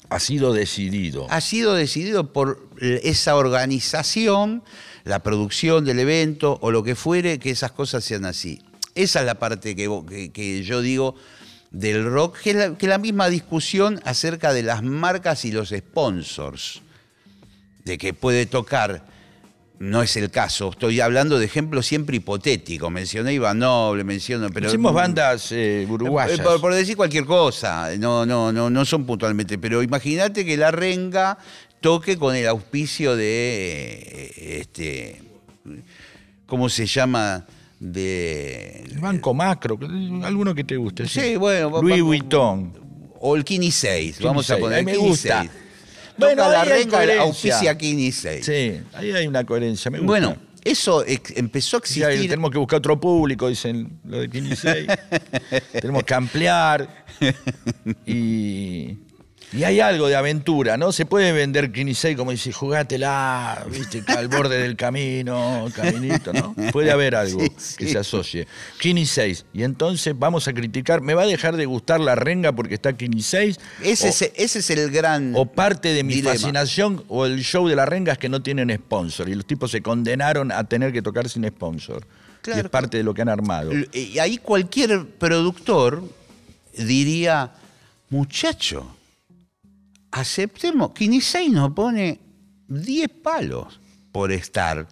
[0.10, 1.28] Ha sido decidido.
[1.30, 4.63] Ha sido decidido por esa organización,
[5.04, 8.63] la producción del evento o lo que fuere, que esas cosas sean así.
[8.96, 11.13] Esa es la parte que, que yo digo
[11.71, 15.69] del rock, que es la, que la misma discusión acerca de las marcas y los
[15.69, 16.82] sponsors.
[17.84, 19.06] De que puede tocar,
[19.80, 22.91] no es el caso, estoy hablando de ejemplos siempre hipotéticos.
[22.91, 24.67] Mencioné Iván Noble, menciono, pero.
[24.67, 26.39] Hicimos bandas eh, uruguayas.
[26.39, 30.58] Eh, Por, por decir cualquier cosa, no, no, no, no son puntualmente, pero imagínate que
[30.58, 31.38] la renga
[31.80, 35.21] toque con el auspicio de eh, este
[36.45, 37.45] ¿cómo se llama?
[37.79, 39.77] De El Banco Macro,
[40.23, 41.07] alguno que te guste.
[41.07, 42.73] Sí, bueno, va- Louis va- Vuitton.
[43.19, 45.39] o el Kini 6, Kini vamos a 6, poner a mí me gusta.
[45.41, 45.51] 6.
[46.17, 48.45] Bueno, Toca la renga, auspicia Kini 6.
[48.45, 49.91] Sí, ahí hay una coherencia.
[49.91, 50.07] Me gusta.
[50.07, 52.29] Bueno, Eso empezó a Sí, existir.
[52.29, 54.85] tenemos que buscar otro público, dicen lo de Kini 6.
[55.71, 57.05] tenemos que ampliar.
[58.05, 58.97] Y,
[59.53, 60.91] y hay algo de aventura, ¿no?
[60.91, 66.53] Se puede vender 6 como dice, jugátela, viste, al borde del camino, caminito, ¿no?
[66.71, 68.47] Puede haber algo Sí, que se asocie.
[68.81, 69.45] 6.
[69.53, 72.93] Y entonces vamos a criticar, ¿me va a dejar de gustar la renga porque está
[72.97, 73.60] 6?
[73.83, 75.33] Ese, es, ese es el gran.
[75.36, 76.33] o parte de mi dilema.
[76.33, 79.71] fascinación o el show de la renga es que no tienen sponsor y los tipos
[79.71, 82.05] se condenaron a tener que tocar sin sponsor.
[82.05, 82.62] Y Claro.
[82.62, 83.71] es parte de lo que han armado.
[83.91, 86.01] Y ahí cualquier productor
[86.77, 87.51] diría,
[88.10, 88.95] muchacho,
[90.12, 92.20] aceptemos, Kinisei nos pone
[92.67, 93.80] 10 palos
[94.12, 94.88] por estar.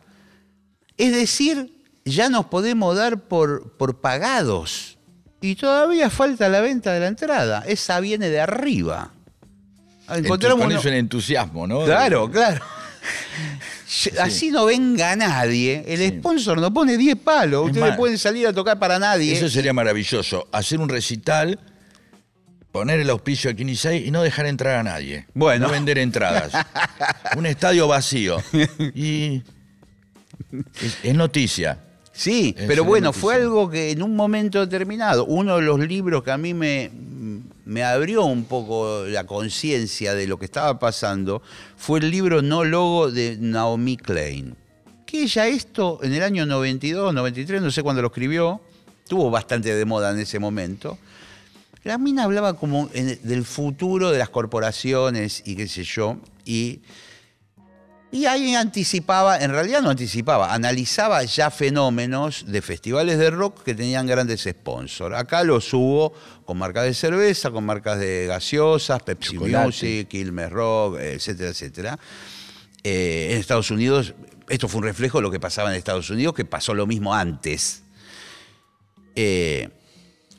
[0.97, 1.71] Es decir,
[2.05, 4.97] ya nos podemos dar por, por pagados.
[5.41, 7.63] Y todavía falta la venta de la entrada.
[7.67, 9.11] Esa viene de arriba.
[10.09, 11.83] Encontramos con uno- eso el entusiasmo, ¿no?
[11.85, 12.63] Claro, claro.
[14.19, 15.83] Así no venga nadie.
[15.87, 17.65] El sponsor no pone 10 palos.
[17.65, 19.33] Es Ustedes más, pueden salir a tocar para nadie.
[19.33, 20.47] Eso sería maravilloso.
[20.51, 21.59] Hacer un recital,
[22.75, 25.27] poner el auspicio de Kinisei y no dejar entrar a nadie.
[25.33, 25.67] Bueno.
[25.67, 26.51] No vender entradas.
[27.37, 28.37] un estadio vacío.
[28.93, 29.43] Y
[30.81, 31.79] es, es noticia.
[32.11, 33.21] Sí, Es pero bueno, noticia.
[33.21, 36.91] fue algo que en un momento determinado, uno de los libros que a mí me,
[37.63, 41.41] me abrió un poco la conciencia de lo que estaba pasando
[41.77, 44.53] fue el libro No Logo de Naomi Klein.
[45.05, 48.59] Que ella esto en el año 92, 93, no sé cuándo lo escribió,
[49.07, 50.97] tuvo bastante de moda en ese momento.
[51.85, 56.81] La mina hablaba como en- del futuro de las corporaciones y qué sé yo, y
[58.11, 63.75] y ahí anticipaba, en realidad no anticipaba, analizaba ya fenómenos de festivales de rock que
[63.75, 65.15] tenían grandes sponsors.
[65.17, 66.13] Acá los hubo
[66.45, 69.65] con marcas de cerveza, con marcas de gaseosas, Pepsi Chocolate.
[69.65, 71.99] Music, Quilmes Rock, etcétera, etcétera.
[72.83, 74.13] Eh, en Estados Unidos,
[74.47, 77.13] esto fue un reflejo de lo que pasaba en Estados Unidos, que pasó lo mismo
[77.13, 77.83] antes.
[79.15, 79.69] Eh,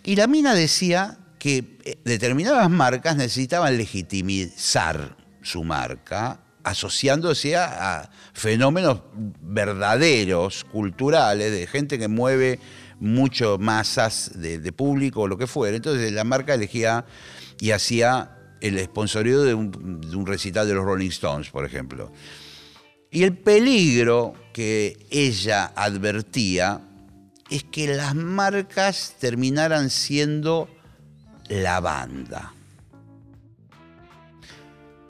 [0.03, 8.11] y la mina decía que eh, determinadas marcas necesitaban legitimizar su marca asociándose a, a
[8.33, 12.59] fenómenos verdaderos, culturales, de gente que mueve
[12.99, 15.77] mucho masas de, público o lo que fuera.
[15.77, 17.05] Entonces la marca elegía
[17.61, 22.11] y hacía el sponsorio de un, de un recital de los Rolling Stones, por ejemplo.
[23.13, 26.81] Y el peligro que ella advertía
[27.51, 30.69] es que las marcas terminaran siendo
[31.49, 32.53] la banda.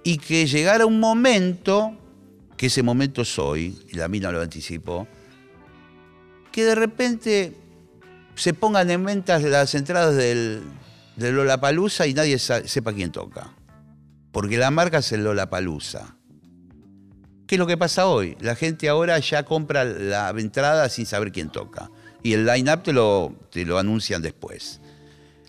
[0.04, 1.96] Y que llegara un momento,
[2.56, 5.08] que ese momento es hoy, y la mina lo anticipó,
[6.52, 7.52] que de repente
[8.34, 10.62] se pongan en venta las entradas del,
[11.16, 13.52] del Lollapalooza y nadie sepa quién toca.
[14.32, 16.16] Porque la marca es el Lollapalooza.
[17.46, 18.36] ¿Qué es lo que pasa hoy?
[18.40, 21.90] La gente ahora ya compra la entrada sin saber quién toca.
[22.22, 24.80] Y el line-up te lo, te lo anuncian después.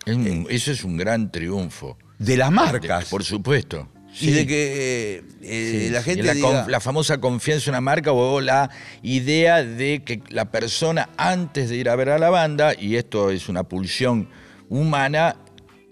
[0.08, 1.98] Es un- eso es un gran triunfo.
[2.18, 3.06] De las marcas.
[3.10, 3.90] Por supuesto.
[4.20, 8.12] Y de que eh, Sí, la gente la, diga- la famosa confianza en una marca
[8.12, 8.72] o la
[9.04, 13.30] idea de que la persona antes de ir a ver a la banda, y esto
[13.30, 14.28] es una pulsión
[14.70, 15.36] humana,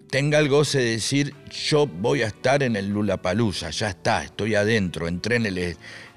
[0.10, 1.36] tenga el goce de decir,
[1.70, 5.58] yo voy a estar en el Lulapalooza, ya está, estoy adentro, entré en el,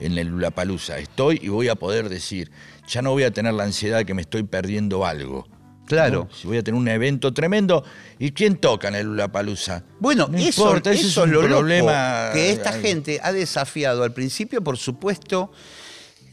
[0.00, 2.50] en el Lulapalooza, estoy y voy a poder decir,
[2.88, 5.46] ya no voy a tener la ansiedad de que me estoy perdiendo algo.
[5.88, 6.28] Claro.
[6.30, 6.36] ¿no?
[6.36, 7.82] Si voy a tener un evento tremendo,
[8.18, 9.82] ¿y quién toca en el Lulapalooza?
[9.98, 12.30] Bueno, No eso, importa, ese eso es lo problema.
[12.32, 14.04] que esta Ay, gente ha desafiado.
[14.04, 15.50] Al principio, por supuesto,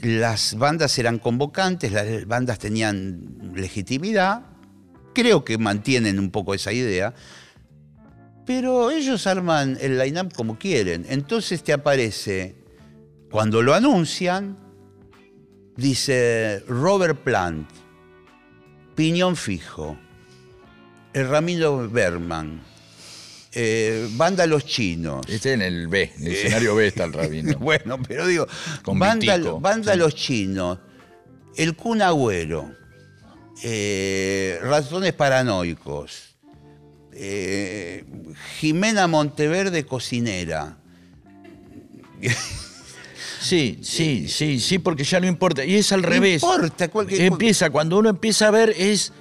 [0.02, 4.41] las bandas eran convocantes, las bandas tenían legitimidad.
[5.13, 7.13] Creo que mantienen un poco esa idea.
[8.46, 11.06] Pero ellos arman el line-up como quieren.
[11.10, 12.56] Entonces te aparece,
[13.32, 14.58] cuando lo anuncian,
[15.78, 17.68] dice Robert Plant,
[18.95, 19.97] Piñón Fijo,
[21.13, 22.62] el Ramiro Berman,
[23.51, 25.25] eh, Banda Los Chinos.
[25.27, 27.58] Este en el B, en el escenario B está el rabino.
[27.60, 28.47] Bueno, pero digo,
[28.84, 29.60] Con Banda, Vitico.
[29.60, 29.99] Banda Sí.
[29.99, 30.79] Los Chinos,
[31.55, 32.73] El Kun Agüero,
[33.63, 36.36] eh, Ratones Paranoicos,
[37.13, 38.05] eh,
[38.60, 40.77] Jimena Monteverde Cocinera.
[43.45, 45.63] Sí, sí, sí, sí, porque ya no importa.
[45.65, 46.41] Y es al revés.
[46.43, 49.12] importa, cualquier- Empieza, cuando uno empieza a ver es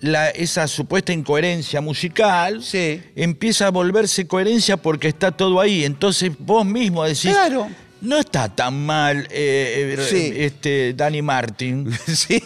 [0.00, 3.00] la, esa supuesta incoherencia musical, Sí.
[3.14, 5.84] empieza a volverse coherencia porque está todo ahí.
[5.84, 7.68] Entonces vos mismo decís, Claro.
[8.02, 10.32] no está tan mal eh, eh, Sí.
[10.36, 12.42] este Danny Martin, Sí.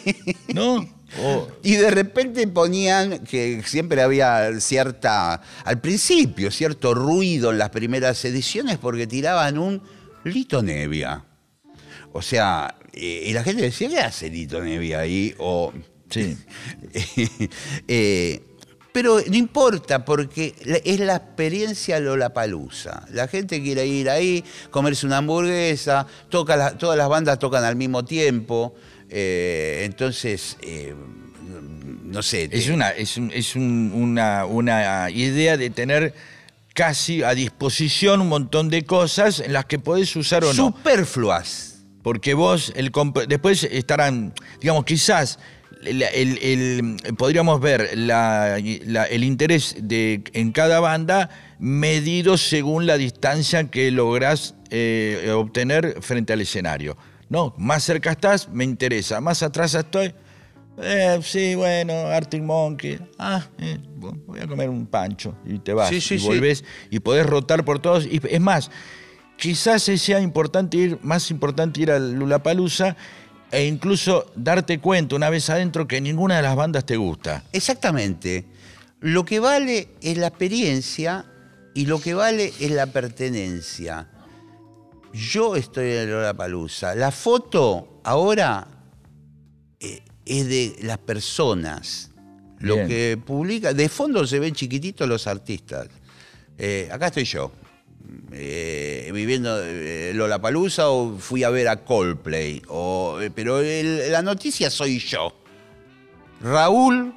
[0.54, 0.76] ¿no?
[1.20, 7.70] O- Y de repente ponían que siempre había cierta, al principio, cierto ruido en las
[7.70, 9.82] primeras ediciones porque tiraban un
[10.24, 11.24] Lito Nevia,
[12.12, 15.34] O sea, eh, y la gente decía, ¿qué hace Lito Nevi ahí?
[15.38, 15.72] O,
[16.10, 16.36] Sí.
[17.88, 18.42] eh,
[18.92, 20.54] pero no importa, porque
[20.84, 23.06] es la experiencia Lollapalooza.
[23.12, 27.76] La gente quiere ir ahí, comerse una hamburguesa, toca la- todas las bandas tocan al
[27.76, 28.74] mismo tiempo.
[29.12, 30.94] eh, entonces, eh,
[32.04, 32.48] no sé.
[32.52, 36.14] Es una, es un- es un- una, una idea de tener
[36.84, 40.54] casi a disposición un montón de cosas en las que podés usar o no.
[40.54, 41.82] superfluas.
[42.02, 42.90] Porque vos, el
[43.28, 45.38] después estarán, digamos, quizás
[45.84, 52.86] el- el- el- podríamos ver la- la- el interés de, en cada banda medido según
[52.86, 56.96] la distancia que lográs eh, obtener frente al escenario.
[57.28, 59.20] No, más cerca estás, me interesa.
[59.20, 60.14] Más atrás estoy,
[60.82, 62.98] eh, sí, bueno, Arctic Monkey.
[63.18, 65.88] Ah, eh, voy a comer un pancho y te vas.
[65.88, 66.26] Sí, sí, y sí.
[66.26, 68.06] volvés y podés rotar por todos.
[68.06, 68.70] Y, es más,
[69.36, 72.96] quizás sea importante ir, más importante ir al Lulapalooza
[73.50, 77.44] e incluso darte cuenta una vez adentro que ninguna de las bandas te gusta.
[77.52, 78.46] Exactamente.
[79.00, 81.24] Lo que vale es la experiencia
[81.74, 84.08] y lo que vale es la pertenencia.
[85.12, 86.94] Yo estoy en Lollapalooza.
[86.94, 88.68] La foto ahora
[89.80, 92.10] eh, es de las personas.
[92.60, 92.88] Lo Bien.
[92.88, 95.88] que publica, de fondo se ven chiquititos los artistas.
[96.58, 97.50] Eh, acá estoy yo,
[98.32, 102.60] eh, viviendo eh, Lollapalooza o fui a ver a Coldplay.
[102.68, 105.34] O, eh, pero el- la noticia soy yo.
[106.42, 107.14] Raúl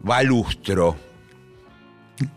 [0.00, 0.96] Balustro.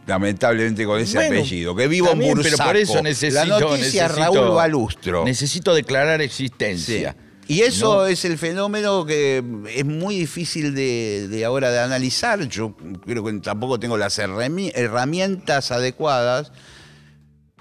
[0.08, 2.44] Lamentablemente con ese Bueno, apellido, que vivo en Bursaco.
[2.58, 5.24] pero por eso necesito, La noticia necesito- Raúl Balustro.
[5.24, 7.06] Necesito declarar Sí.
[7.52, 8.06] Y eso No.
[8.06, 9.44] es el fenómeno que
[9.76, 12.48] es muy difícil de, de ahora de analizar.
[12.48, 16.52] Yo creo que tampoco tengo las herrami- herramientas adecuadas.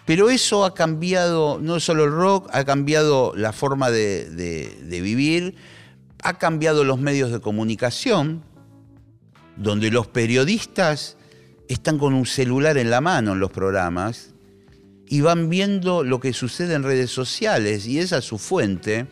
[0.04, 5.00] Pero eso ha cambiado no solo el rock, ha cambiado la forma de, de- de
[5.00, 5.54] vivir,
[6.22, 8.42] ha cambiado los medios de comunicación,
[9.56, 11.16] donde los periodistas
[11.66, 14.34] están con un celular en la mano en los programas
[15.06, 19.06] y van viendo lo que sucede en redes sociales y esa es su fuente.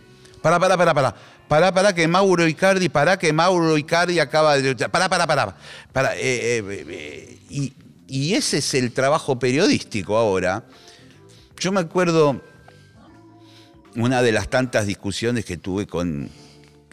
[0.46, 1.14] Para, para, para, para.
[1.48, 4.76] Para, para, que Mauro Icardi, para que Mauro Icardi acaba de...
[4.76, 5.56] Para, para, para.
[5.92, 7.72] para eh, eh, eh, y,
[8.06, 10.62] y ese es el trabajo periodístico ahora.
[11.59, 12.40] Yo me acuerdo
[13.96, 16.30] una de las tantas discusiones que tuve con,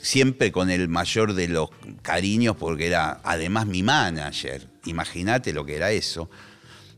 [0.01, 1.69] siempre con el mayor de los
[2.01, 4.67] cariños, porque era además mi manager.
[4.85, 6.27] Imagínate lo que era eso.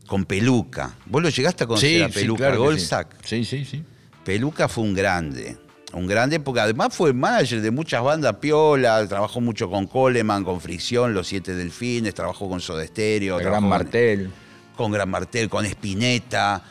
[0.06, 0.94] Con Peluca.
[1.04, 3.14] ¿Vos lo llegaste a conocer a Peluca claro Golzac?
[3.26, 3.84] Sí, sí, sí.
[4.24, 5.65] Peluca fue un grande.
[5.96, 10.60] Un grande porque además fue manager de muchas bandas piola, trabajó mucho con Coleman, con
[10.60, 14.30] Fricción, Los Siete Delfines, trabajó con Soda Stereo, El trabajó Gran con- Martel.
[14.76, 16.62] con Gran Martel, con Spinetta,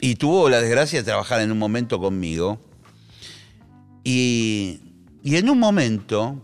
[0.00, 2.60] y tuvo la desgracia de trabajar en un momento conmigo.
[4.04, 4.80] Y,
[5.22, 6.42] y en un momento,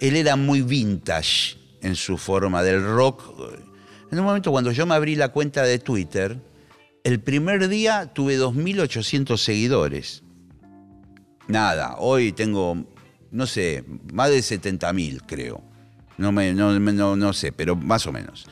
[0.00, 3.22] él era muy vintage en su forma del rock.
[4.12, 6.38] En un momento, cuando yo me abrí la cuenta de Twitter,
[7.04, 10.23] el primer día tuve 2.800 seguidores.
[11.48, 12.84] Nada, hoy tengo,
[13.30, 15.62] no sé, más de 70.000 creo.
[16.16, 18.46] No, me, no, no, no sé, pero más o menos.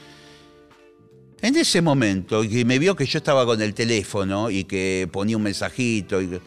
[1.40, 5.36] En ese momento, que me vio que yo estaba con el teléfono y que ponía
[5.36, 6.40] un mensajito, y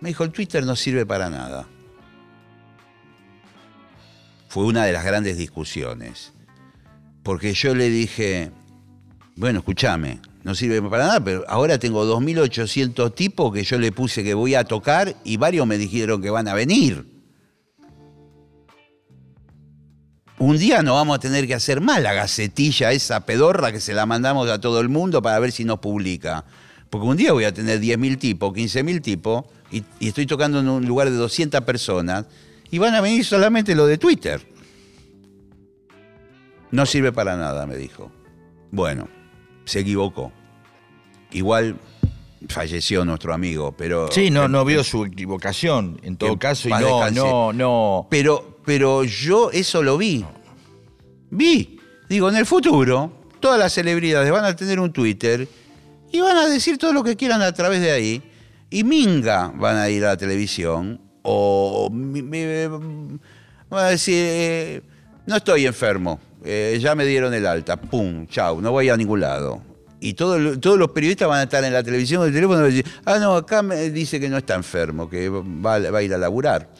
[0.00, 1.66] me dijo, el Twitter no sirve para nada.
[4.48, 6.32] Fue una de las grandes discusiones.
[7.22, 8.52] Porque yo le dije,
[9.36, 14.24] bueno, escúchame, no sirve para nada, pero ahora tengo 2.800 tipos que yo le puse
[14.24, 17.06] que voy a tocar y varios me dijeron que van a venir.
[20.38, 23.94] Un día no vamos a tener que hacer más la gacetilla, esa pedorra que se
[23.94, 26.44] la mandamos a todo el mundo para ver si nos publica.
[26.88, 30.68] Porque un día voy a tener 10.000 tipos, 15.000 tipos, y, y estoy tocando en
[30.68, 32.26] un lugar de 200 personas,
[32.70, 34.46] y van a venir solamente lo de Twitter.
[36.70, 38.12] No sirve para nada, me dijo.
[38.70, 39.08] Bueno,
[39.66, 40.32] se equivocó.
[41.32, 41.76] Igual
[42.48, 44.10] falleció nuestro amigo, pero...
[44.10, 47.20] Sí, no, no vio su equivocación, en todo caso, y no, descanse.
[47.20, 48.06] no, no.
[48.08, 50.24] Pero, pero yo eso lo vi.
[51.30, 51.78] Vi.
[52.08, 55.48] Digo, en el futuro, todas las celebridades van a tener un Twitter
[56.12, 58.22] y van a decir todo lo que quieran a través de ahí.
[58.70, 64.82] Y Minga van a ir a la televisión o mi- van a decir, eh,
[65.26, 69.20] no estoy enfermo, eh, ya me dieron el alta, pum, chau, no voy a ningún
[69.20, 69.62] lado.
[70.00, 72.62] Y todo todos los periodistas van a estar en la televisión o el teléfono y
[72.62, 75.98] van a decir, ah, no, acá me dice que no está enfermo, que va, va
[75.98, 76.70] a ir a laburar.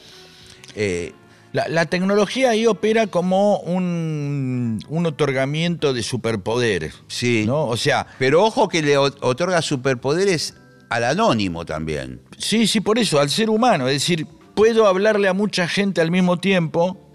[0.75, 1.13] Eh,
[1.53, 6.93] La, la tecnología ahí opera como un, un otorgamiento de superpoderes.
[7.07, 7.45] Sí.
[7.47, 7.65] ¿no?
[7.65, 10.53] O sea, Pero ojo que le otorga superpoderes
[10.89, 12.21] al anónimo también.
[12.37, 13.87] Sí, sí, por eso, al ser humano.
[13.87, 17.06] Es decir, puedo hablarle a mucha gente al mismo tiempo,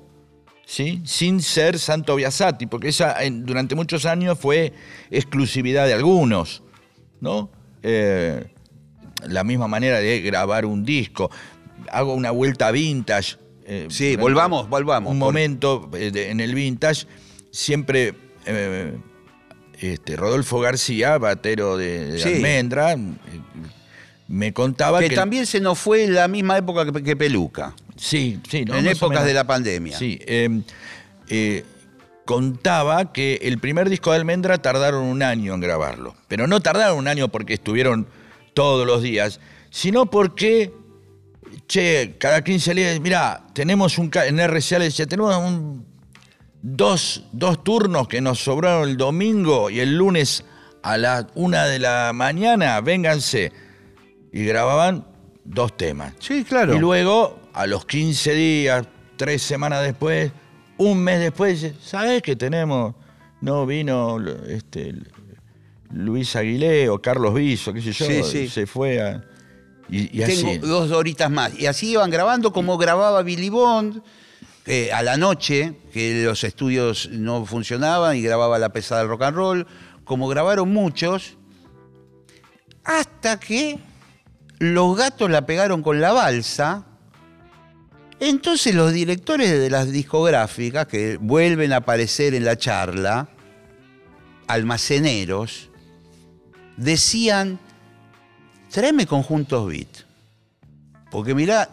[0.66, 1.02] ¿sí?
[1.04, 4.72] Sin ser Santo Biasati, porque esa en- durante muchos años fue
[5.10, 6.62] exclusividad de algunos,
[7.20, 7.50] ¿no?
[7.82, 8.46] Eh,
[9.26, 11.30] la misma manera de grabar un disco.
[11.90, 13.36] Hago una vuelta vintage.
[13.64, 15.12] eh, Sí, volvamos, volvamos.
[15.12, 17.06] Un Por- momento eh, de- en el vintage,
[17.52, 18.14] siempre
[19.80, 22.34] este, Rodolfo García, batero de, de Sí.
[22.34, 22.96] Almendra,
[24.28, 25.14] me contaba Que que...
[25.14, 28.74] también se nos fue en la misma época que, que Peluca, Sí, sí, ¿no?
[28.74, 29.96] en épocas de la pandemia.
[29.96, 30.62] Sí, eh,
[31.28, 31.64] eh,
[32.24, 36.16] contaba que el primer disco de Almendra tardaron un año en grabarlo.
[36.26, 38.08] Pero no tardaron un año porque estuvieron
[38.54, 39.38] todos los días,
[39.70, 40.72] sino porque,
[41.68, 45.86] che, cada 15 días, mira, tenemos un, en RCA le decía, tenemos un,
[46.60, 50.44] dos, dos turnos que nos sobraron el domingo y el lunes
[50.82, 53.52] a la una de la mañana, vénganse.
[54.32, 55.06] Y grababan
[55.44, 56.14] dos temas.
[56.18, 56.74] Sí, claro.
[56.74, 58.86] Y luego, a los 15 días,
[59.16, 60.32] tres semanas después,
[60.78, 62.94] un mes después, ¿sabes que tenemos?
[63.40, 64.94] No vino este,
[65.92, 68.48] Luis Aguilé o Carlos Viso, qué sé yo, Sí, sí.
[68.48, 69.24] se fue a...
[69.88, 70.42] Y, y así.
[70.42, 71.58] Tengo dos horitas más.
[71.58, 74.02] Y así iban grabando como grababa Billy Bond
[74.64, 79.22] eh, a la noche, que los estudios no funcionaban y grababa la pesada del rock
[79.22, 79.66] and roll,
[80.04, 81.36] como grabaron muchos,
[82.84, 83.78] hasta que
[84.58, 86.86] los gatos la pegaron con la balsa.
[88.24, 93.28] Entonces los directores de las discográficas, que vuelven a aparecer en la charla,
[94.46, 95.70] almaceneros,
[96.76, 97.58] decían,
[98.70, 99.88] tráeme conjuntos beat.
[101.10, 101.68] Porque mirá,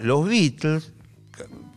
[0.00, 0.92] los Beatles,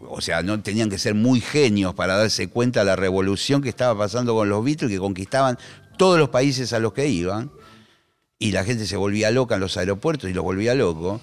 [0.08, 3.70] o sea, no tenían que ser muy genios para darse cuenta de la revolución que
[3.70, 5.58] estaba pasando con los Beatles, que conquistaban
[5.98, 7.52] todos los países a los que iban,
[8.38, 11.20] y la gente se volvía loca en los aeropuertos y los volvía loco,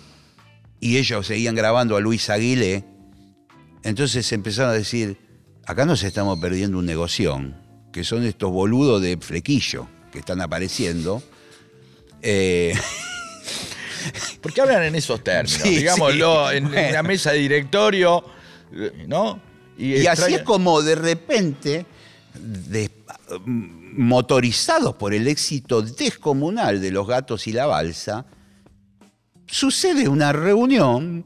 [0.80, 2.84] y ellos seguían grabando a Luis Aguilé.
[3.82, 5.16] Entonces empezaron a decir,
[5.66, 7.56] acá nos estamos perdiendo un negoción,
[7.92, 11.22] que son estos boludos de flequillo que están apareciendo.
[12.22, 12.74] Eh,
[14.40, 15.60] ¿Por qué hablan en esos términos?
[15.62, 16.56] Sí, Digámoslo, sí.
[16.56, 18.24] en, en una mesa de directorio,
[19.06, 19.40] ¿no?
[19.76, 21.86] Y así es como de repente,
[22.34, 22.90] de-
[23.96, 28.26] motorizados por el éxito descomunal de los gatos y la balsa,
[29.48, 31.24] sucede una reunión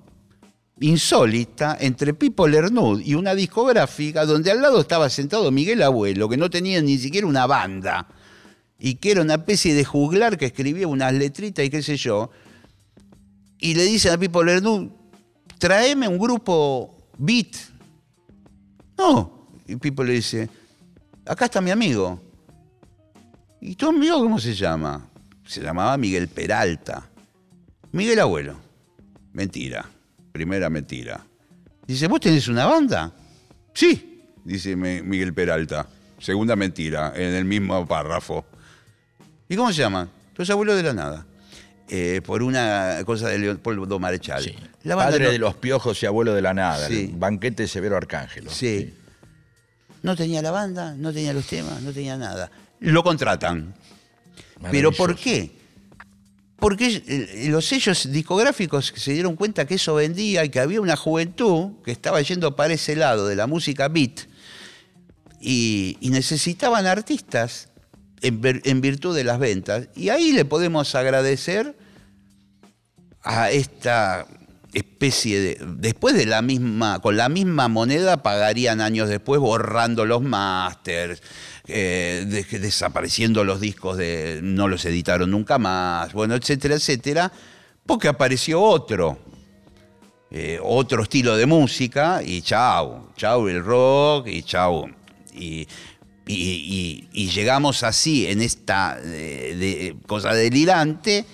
[0.80, 6.36] insólita entre Pipo Lernud y una discográfica donde al lado estaba sentado Miguel Abuelo, que
[6.36, 8.08] no tenía ni siquiera una banda,
[8.78, 12.30] y que era una especie de juglar que escribía unas letritas y qué sé yo,
[13.58, 14.88] y le dicen a Pipo Lernud,
[15.58, 17.54] tráeme un grupo beat.
[18.98, 19.46] No.
[19.68, 20.48] Y Pipo le dice,
[21.24, 22.20] acá está mi amigo.
[23.60, 25.08] ¿Y tu amigo cómo se llama?
[25.46, 27.11] Se llamaba Miguel Peralta.
[27.92, 28.56] Miguel Abuelo.
[29.32, 29.84] Mentira.
[30.32, 31.24] Primera mentira.
[31.86, 33.12] Dice, ¿vos tenés una banda?
[33.74, 35.86] Sí, dice Mi- Miguel Peralta.
[36.18, 38.44] Segunda mentira, en el mismo párrafo.
[39.48, 40.08] ¿Y cómo se llama?
[40.36, 41.26] Los abuelos de la nada.
[41.88, 44.42] Eh, por una cosa de Leopoldo Marechal.
[44.42, 44.54] Sí.
[44.84, 46.86] La banda Padre de los piojos y abuelo de la nada.
[46.88, 47.10] Sí.
[47.12, 48.50] el banquete de Severo Arcángelo.
[48.50, 48.94] Sí.
[50.02, 52.50] No tenía la banda, no tenía los temas, no tenía nada.
[52.80, 53.74] Lo contratan.
[54.70, 55.50] ¿Pero por qué?
[56.62, 60.94] Porque eh, los sellos discográficos se dieron cuenta que eso vendía y que había una
[60.94, 64.20] juventud que estaba yendo para ese lado de la música beat
[65.40, 67.68] y, necesitaban artistas
[68.20, 69.88] en virtud de las ventas.
[69.96, 71.76] Y ahí le podemos agradecer
[73.24, 74.28] a esta
[74.72, 75.58] especie de.
[75.78, 77.00] Después de la misma.
[77.00, 81.22] Con la misma moneda pagarían años después borrando los masters,
[81.66, 84.40] eh, de- desapareciendo los discos de.
[84.42, 87.32] No los editaron nunca más, bueno, etcétera, etcétera,
[87.86, 89.18] porque apareció otro.
[90.34, 94.88] eh, otro estilo de música y chau, chau el rock y chau.
[95.34, 95.68] Y,
[96.26, 101.24] y- llegamos así en esta eh, cosa delirante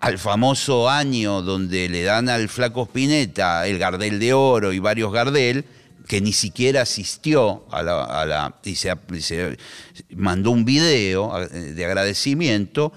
[0.00, 5.12] al famoso año donde le dan al flaco Spinetta el Gardel de Oro y varios
[5.12, 5.64] Gardel,
[6.06, 8.96] que ni siquiera asistió a la, y se,
[10.16, 12.92] mandó un video de agradecimiento.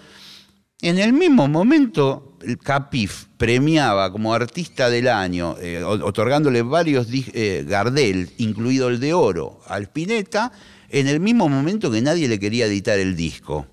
[0.81, 7.65] En el mismo momento, el Capif premiaba como artista del año, eh, otorgándole varios eh,
[7.67, 10.51] Gardel, incluido el de oro, al Spinetta,
[10.89, 13.67] en el mismo momento que nadie le quería editar el disco.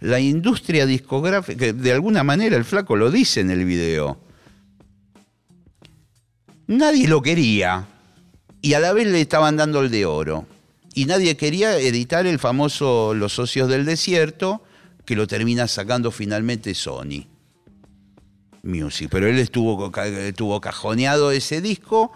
[0.00, 4.18] La industria discográfica, de alguna manera el flaco lo dice en el video,
[6.66, 7.86] nadie lo quería
[8.62, 10.46] y a la vez le estaban dando el de oro.
[10.94, 14.62] Y nadie quería editar el famoso Los Socios del Desierto,
[15.04, 17.26] que lo termina sacando finalmente Sony.
[18.62, 19.08] Music.
[19.10, 22.12] Pero él estuvo, estuvo cajoneado ese disco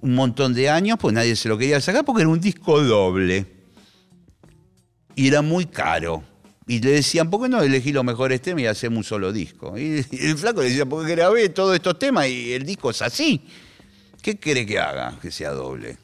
[0.00, 3.46] un montón de años, pues nadie se lo quería sacar porque era un disco doble.
[5.14, 6.22] Y era muy caro.
[6.68, 9.78] Y le decían, ¿por qué no elegí los mejores temas y hacemos un solo disco?
[9.78, 13.42] Y el flaco le decía, porque grabé todos estos temas y el disco es así.
[14.20, 15.96] ¿Qué quiere que haga que sea doble?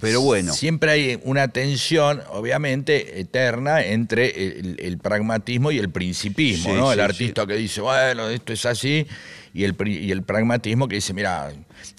[0.00, 6.70] Pero bueno, Siempre hay una tensión, obviamente, eterna entre el, el pragmatismo y el principismo,
[6.72, 6.88] Sí, ¿no?
[6.88, 9.06] sí, el artista que dice, bueno, esto es así,
[9.54, 11.52] y el, y el pragmatismo que dice, mira,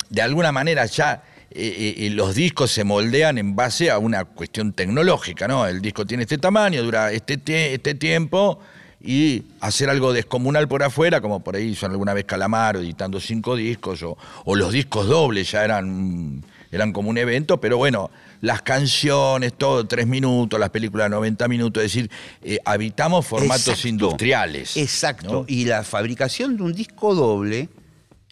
[0.10, 1.24] de alguna manera ya
[1.56, 5.66] eh, eh, los discos se moldean en base a una cuestión tecnológica, ¿no?
[5.68, 8.60] El disco tiene este tamaño, dura este, tie- este tiempo,
[9.06, 13.56] y hacer algo descomunal por afuera, como por ahí hizo alguna vez Calamaro editando cinco
[13.56, 18.62] discos, o, o los discos dobles ya eran, eran como un evento, pero bueno, las
[18.62, 22.10] canciones, todo, tres minutos, las películas 90 minutos, es decir,
[22.43, 23.88] eh, habitamos formatos Exacto.
[23.89, 24.78] industriales.
[24.78, 25.32] Exacto.
[25.34, 25.45] ¿no?
[25.47, 27.68] Y la fabricación de un disco doble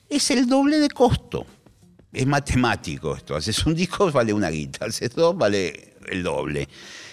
[0.10, 1.46] es el doble de costo.
[2.14, 3.36] Es matemático esto.
[3.36, 4.86] Haces un disco, vale una guita.
[4.86, 6.68] Haces dos, vale el doble.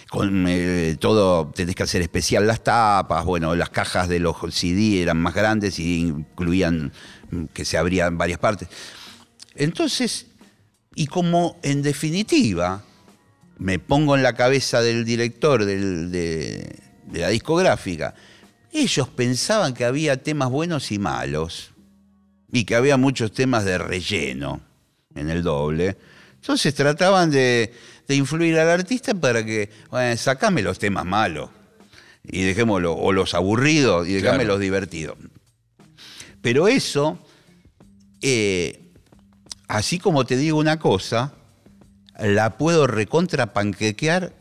[0.09, 3.23] Con eh, todo, tenés que hacer especial las tapas.
[3.23, 6.91] Bueno, las cajas de los CD eran más grandes y incluían
[7.31, 8.67] mm, que se abrían varias partes.
[9.55, 10.27] Entonces,
[10.95, 12.83] y como en definitiva,
[13.57, 16.75] me pongo en la cabeza del director de
[17.11, 18.15] la discográfica,
[18.71, 21.71] ellos pensaban que había temas buenos y malos,
[22.51, 24.68] y que había muchos temas de relleno
[25.15, 25.97] en el doble.
[26.35, 27.73] Entonces trataban de,
[28.07, 31.49] de influir al artista para que, bueno, sacame los temas malos,
[32.23, 34.49] y dejémoslo, o los aburridos, y dejame Claro.
[34.53, 35.17] los divertidos.
[36.41, 37.19] Pero eso,
[38.21, 38.79] eh,
[39.67, 41.33] así como te digo una cosa,
[42.17, 44.33] la puedo recontrapanquequear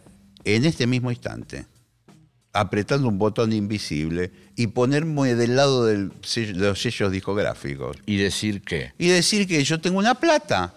[0.44, 1.66] en este mismo instante,
[2.60, 7.96] apretando un botón invisible y ponerme del lado del sello- de los sellos discográficos.
[8.06, 8.92] Y decir que.
[8.98, 10.74] Y decir que yo tengo una plata.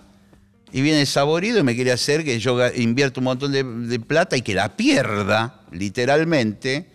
[0.74, 4.38] Y viene saborido y me quiere hacer que yo invierto un montón de, de plata
[4.38, 6.88] y que la pierda, literalmente,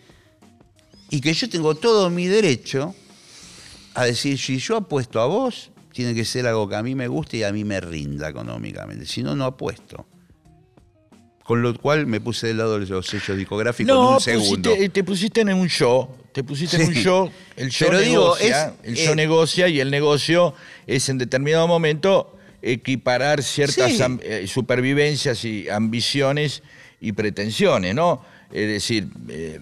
[1.11, 2.95] y que yo tengo todo mi derecho
[3.93, 7.07] a decir, si yo apuesto a vos, tiene que ser algo que a mí me
[7.07, 9.05] guste y a mí me rinda económicamente.
[9.05, 10.05] Si no, no apuesto.
[11.47, 14.69] Con lo cual me puse del lado de los sellos discográficos en un segundo.
[14.71, 18.21] pusiste- te pusiste en un show, te pusiste en un show, el show Pero digo,
[18.35, 20.53] negocia, es- el show eh, negocia y el negocio
[20.85, 24.01] es en determinado momento equiparar ciertas Sí.
[24.03, 26.63] am- eh, supervivencias y ambiciones
[26.99, 28.25] y pretensiones, ¿no?
[28.51, 29.59] Es decir, eh,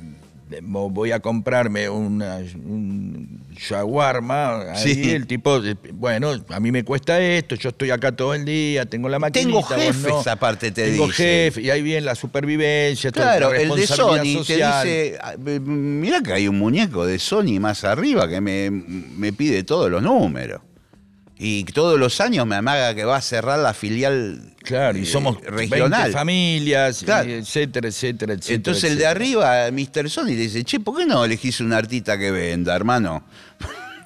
[0.61, 5.11] voy a comprarme una, un shawarma, ahí Sí.
[5.11, 5.59] el tipo,
[5.93, 9.47] bueno, a mí me cuesta esto, yo estoy acá todo el día, tengo la maquinita,
[9.47, 10.23] Tengo jefes, no.
[10.31, 14.83] aparte te Tengo jefe, y ahí viene la supervivencia, Claro, la el de Sony social.
[14.83, 19.33] te dice, "Ah, mira que hay un muñeco de Sony más arriba que me, me
[19.33, 20.61] pide todos los números.
[21.37, 25.05] Y todos los años me amaga que va a cerrar la filial Claro, y eh,
[25.05, 26.03] somos regional.
[26.03, 27.29] 20 familias, Claro.
[27.29, 28.55] etcétera, etcétera, etcétera.
[28.55, 30.09] Entonces el de arriba, Mr.
[30.09, 33.23] Sony, le dice, che, ¿por qué no elegís un artista que venda, hermano?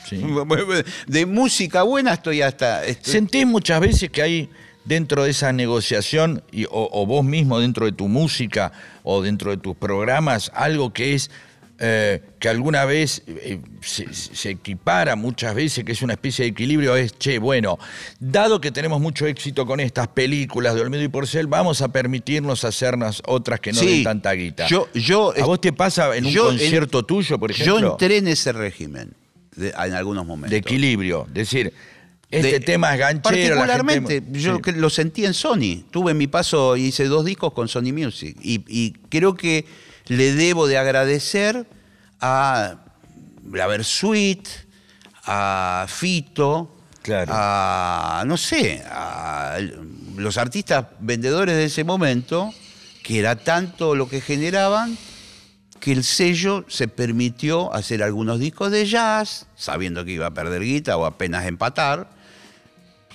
[0.10, 0.24] Sí.
[1.08, 2.84] De música buena estoy hasta...
[2.86, 4.50] estoy- ¿Sentís muchas veces que hay
[4.86, 8.72] dentro de esa negociación, y, o, o vos mismo dentro de tu música
[9.04, 11.30] o dentro de tus programas, algo que es
[11.82, 16.52] eh, que alguna vez eh, se, se equipara muchas veces, que es una especie de
[16.52, 17.78] equilibrio, es, che, bueno,
[18.20, 22.66] dado que tenemos mucho éxito con estas películas de Olmedo y Porcel, vamos a permitirnos
[22.66, 24.68] hacernos otras que no Sí, den tanta guita.
[24.68, 27.80] yo- yo- ¿A vos te pasa en un yo en- concierto tuyo, por ejemplo?
[27.80, 29.14] Yo entré en ese régimen
[29.56, 30.52] de- en algunos momentos.
[30.52, 31.26] de equilibrio.
[31.28, 31.74] Es decir,
[32.30, 33.56] este De- tema es ganchero.
[33.56, 34.62] la Particularmente, gente- yo Sí.
[34.62, 35.84] que lo sentí en Sony.
[35.92, 38.38] Tuve mi paso, hice dos discos con Sony Music.
[38.44, 39.66] Y, y creo que
[40.10, 41.66] le debo de agradecer
[42.20, 42.76] a
[43.52, 44.48] la Versuit,
[45.26, 47.32] a Fito, Claro.
[47.34, 49.58] a, no sé, a
[50.18, 52.54] los artistas vendedores de ese momento,
[53.04, 54.98] que era tanto lo que generaban
[55.80, 60.62] que el sello se permitió hacer algunos discos de jazz, sabiendo que iba a perder
[60.62, 62.10] guita o apenas empatar.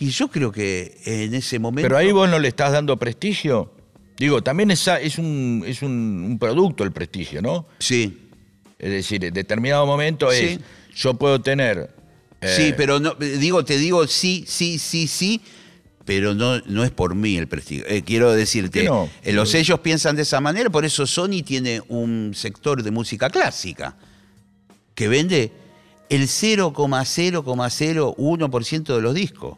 [0.01, 1.87] Y yo creo que en ese momento.
[1.87, 3.74] Pero ahí vos no le estás dando prestigio.
[4.17, 5.91] Digo, también es, es, un, es un,
[6.29, 7.67] un producto el prestigio, ¿no?
[7.81, 8.21] Sí.
[8.79, 10.61] Es decir, en determinado momento es, Sí.
[10.95, 11.91] yo puedo tener...
[12.41, 15.41] eh, Sí, pero no, digo, te digo sí, sí, sí, sí,
[16.05, 17.85] pero no, no es por mí el prestigio.
[17.89, 19.09] Eh, quiero decirte, ¿Por qué no?
[19.23, 23.31] eh, los sellos piensan de esa manera, por eso Sony tiene un sector de música
[23.31, 23.97] clásica
[24.95, 25.53] que vende
[26.11, 29.57] el 0,0,01% de los discos.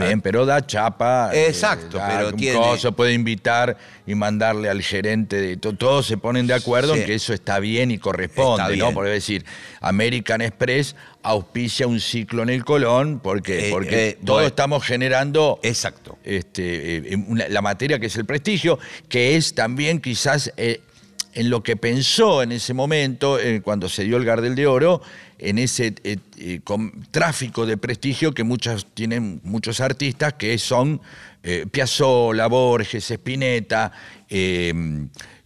[0.00, 1.30] Bien, pero da chapa.
[1.34, 3.76] eh, Exacto, da pero un tiene- coso, puede invitar
[4.06, 7.00] y mandarle al gerente de to- todos se ponen de acuerdo Sí.
[7.00, 8.84] en que eso está bien y corresponde, Está ¿no?
[8.86, 8.94] bien.
[8.94, 9.44] Por decir,
[9.80, 14.46] American Express auspicia un ciclo en el Colón porque, Eh, porque eh, todos bueno.
[14.48, 16.16] estamos generando Exacto.
[16.24, 18.78] este, eh, una- la materia que es el prestigio,
[19.08, 24.24] que es también quizás en lo que pensó en ese momento, cuando se dio el
[24.24, 25.02] Gardel de Oro,
[25.48, 31.00] en ese eh, eh, com- tráfico de prestigio que muchas, tienen muchos artistas, que son
[31.42, 33.92] eh, Piazzolla, Borges, Spinetta,
[34.28, 34.72] eh,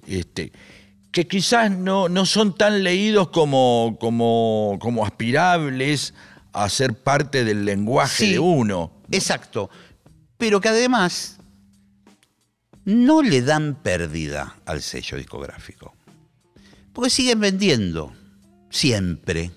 [0.06, 0.52] este,
[1.10, 6.14] que quizás no, no son tan leídos como, como, como aspirables
[6.52, 8.32] a ser parte del lenguaje Sí.
[8.32, 8.92] de uno.
[9.10, 9.70] Exacto.
[10.36, 11.38] Pero que además
[12.84, 15.94] no le dan pérdida al sello discográfico.
[16.92, 18.12] Porque siguen vendiendo.
[18.70, 19.50] Siempre.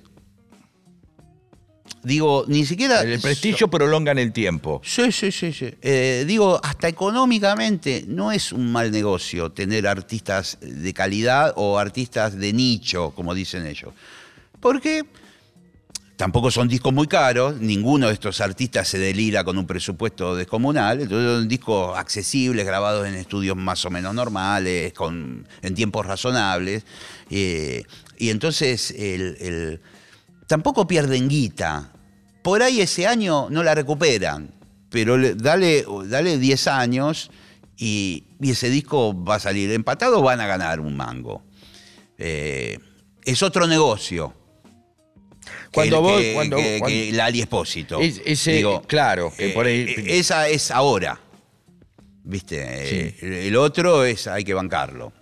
[2.04, 3.02] Digo, ni siquiera.
[3.02, 4.82] El prestigio prolonga en el tiempo.
[4.84, 5.70] Sí, sí, sí, sí.
[5.82, 12.36] Eh, digo, hasta económicamente no es un mal negocio tener artistas de calidad o artistas
[12.38, 13.94] de nicho, como dicen ellos.
[14.60, 15.04] Porque
[16.16, 21.02] tampoco son discos muy caros, ninguno de estos artistas se delira con un presupuesto descomunal,
[21.02, 26.84] entonces son discos accesibles, grabados en estudios más o menos normales, con, en tiempos razonables.
[27.30, 27.84] eh,
[28.18, 29.80] y entonces el- el,
[30.52, 31.94] tampoco pierden guita.
[32.44, 34.54] Por ahí ese año no la recuperan,
[34.90, 37.32] pero le- dale, dale 10 años
[37.78, 41.42] y, y ese disco va a salir empatado, van a ganar un mango.
[42.18, 42.78] Eh,
[43.24, 44.34] es otro negocio.
[45.44, 48.02] que Cuando el- vos- que, cuando- que- cuando- que el Ali Espósito.
[48.02, 51.18] Es- ese- claro, que por ahí- eh, esa es ahora.
[52.26, 52.58] ¿Viste?
[52.62, 55.14] Eh, el- el otro es hay que bancarlo.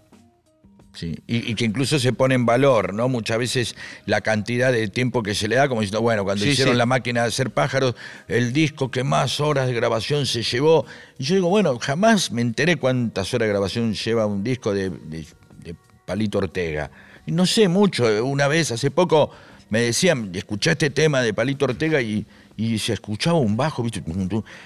[0.91, 3.07] Sí, y, y que incluso se pone en valor, ¿no?
[3.07, 3.75] Muchas veces
[4.05, 6.77] la cantidad de tiempo que se le da, como diciendo, bueno, cuando Sí, hicieron sí.
[6.79, 7.93] la máquina de hacer pájaros,
[8.27, 10.85] el disco que más horas de grabación se llevó.
[11.19, 14.89] Y yo digo, bueno, jamás me enteré cuántas horas de grabación lleva un disco de,
[14.89, 15.27] de-
[15.63, 15.75] de
[16.05, 16.89] Palito Ortega.
[17.25, 19.29] Y no sé mucho, una vez, hace poco,
[19.69, 22.25] me decían, escuché este tema de Palito Ortega y,
[22.57, 24.03] y se escuchaba un bajo, ¿viste?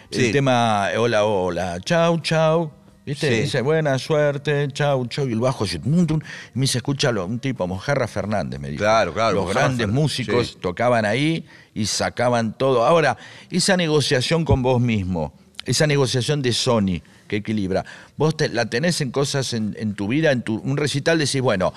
[0.10, 2.72] El tema, hola, hola, chau, chau.
[3.06, 3.30] ¿Viste?
[3.36, 3.42] Sí.
[3.42, 5.28] Dice, buena suerte, chau, chau.
[5.28, 5.80] Y el bajo y
[6.54, 8.82] me dice, escúchalo, un tipo, Mojarra Fernández, me dijo.
[8.84, 10.58] Claro, claro, Los Mojarra grandes Fernández, músicos sí.
[10.62, 12.86] tocaban ahí y sacaban todo.
[12.86, 13.18] Ahora,
[13.50, 15.34] esa negociación con vos mismo,
[15.66, 17.84] esa negociación de Sony que equilibra,
[18.16, 21.42] vos te- la tenés en cosas en, en tu vida, en tu, un recital, decís,
[21.42, 21.74] bueno,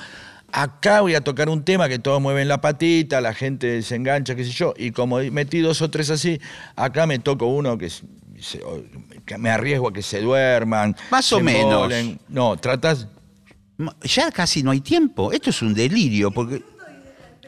[0.53, 4.35] acá voy a tocar un tema que todos mueven la patita, la gente se engancha,
[4.37, 6.41] qué sé yo, y como metí dos o tres así,
[6.77, 8.05] acá me toco uno que, se-
[8.41, 8.63] se-
[9.39, 10.97] me arriesgo a que se duerman.
[11.11, 11.93] Más se o menos.
[12.29, 13.09] No, tratás...
[13.79, 15.33] Ma- Ya casi no hay tiempo.
[15.33, 16.63] Esto es un delirio, porque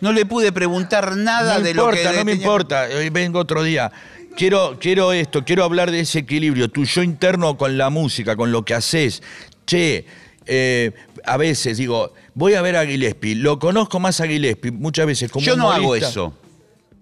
[0.01, 2.17] no le pude preguntar nada no de importa, lo que.
[2.19, 3.91] no me tenía- importa, hoy vengo otro día.
[4.37, 8.53] Quiero, quiero esto, quiero hablar de ese equilibrio, tu yo interno con la música, con
[8.53, 9.23] lo que haces.
[9.67, 10.05] Che,
[10.47, 10.93] eh,
[11.25, 15.31] a veces digo, voy a ver a Gillespie, lo conozco más a Gillespie muchas veces
[15.33, 16.35] como Yo no hago eso.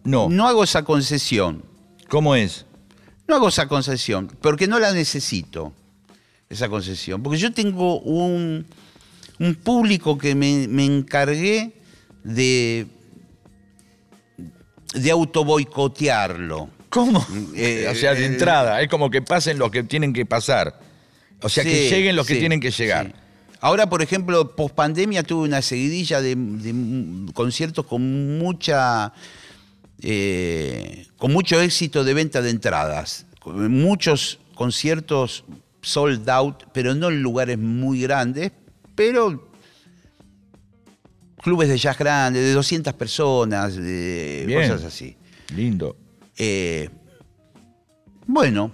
[0.05, 1.63] No, No hago esa concesión.
[2.09, 2.65] ¿cómo es?
[3.29, 5.73] No hago esa concesión, porque no la necesito,
[6.49, 7.23] esa concesión.
[7.23, 8.67] Porque yo tengo un,
[9.39, 11.73] un público que me, me encargué
[12.23, 12.87] de,
[14.95, 16.71] de autoboicotearlo.
[16.89, 17.27] ¿Cómo?
[17.55, 20.79] Eh, o sea, de eh, entrada, es como que pasen los que tienen que pasar.
[21.43, 23.07] O sea, que lleguen los que tienen que llegar.
[23.07, 23.13] sí.
[23.61, 26.37] Ahora, por ejemplo, post pandemia tuve una seguidilla de,
[27.35, 29.13] conciertos con mucha.
[30.03, 33.27] Eh, con mucho éxito de venta de entradas.
[33.45, 35.45] Muchos conciertos
[35.83, 38.51] sold out, pero no en lugares muy grandes,
[38.95, 39.49] pero
[41.43, 44.63] clubes de jazz grandes, de 200 personas, de Bien.
[44.63, 45.17] cosas así.
[45.55, 45.97] Lindo.
[46.37, 46.91] Eh,
[48.27, 48.73] bueno,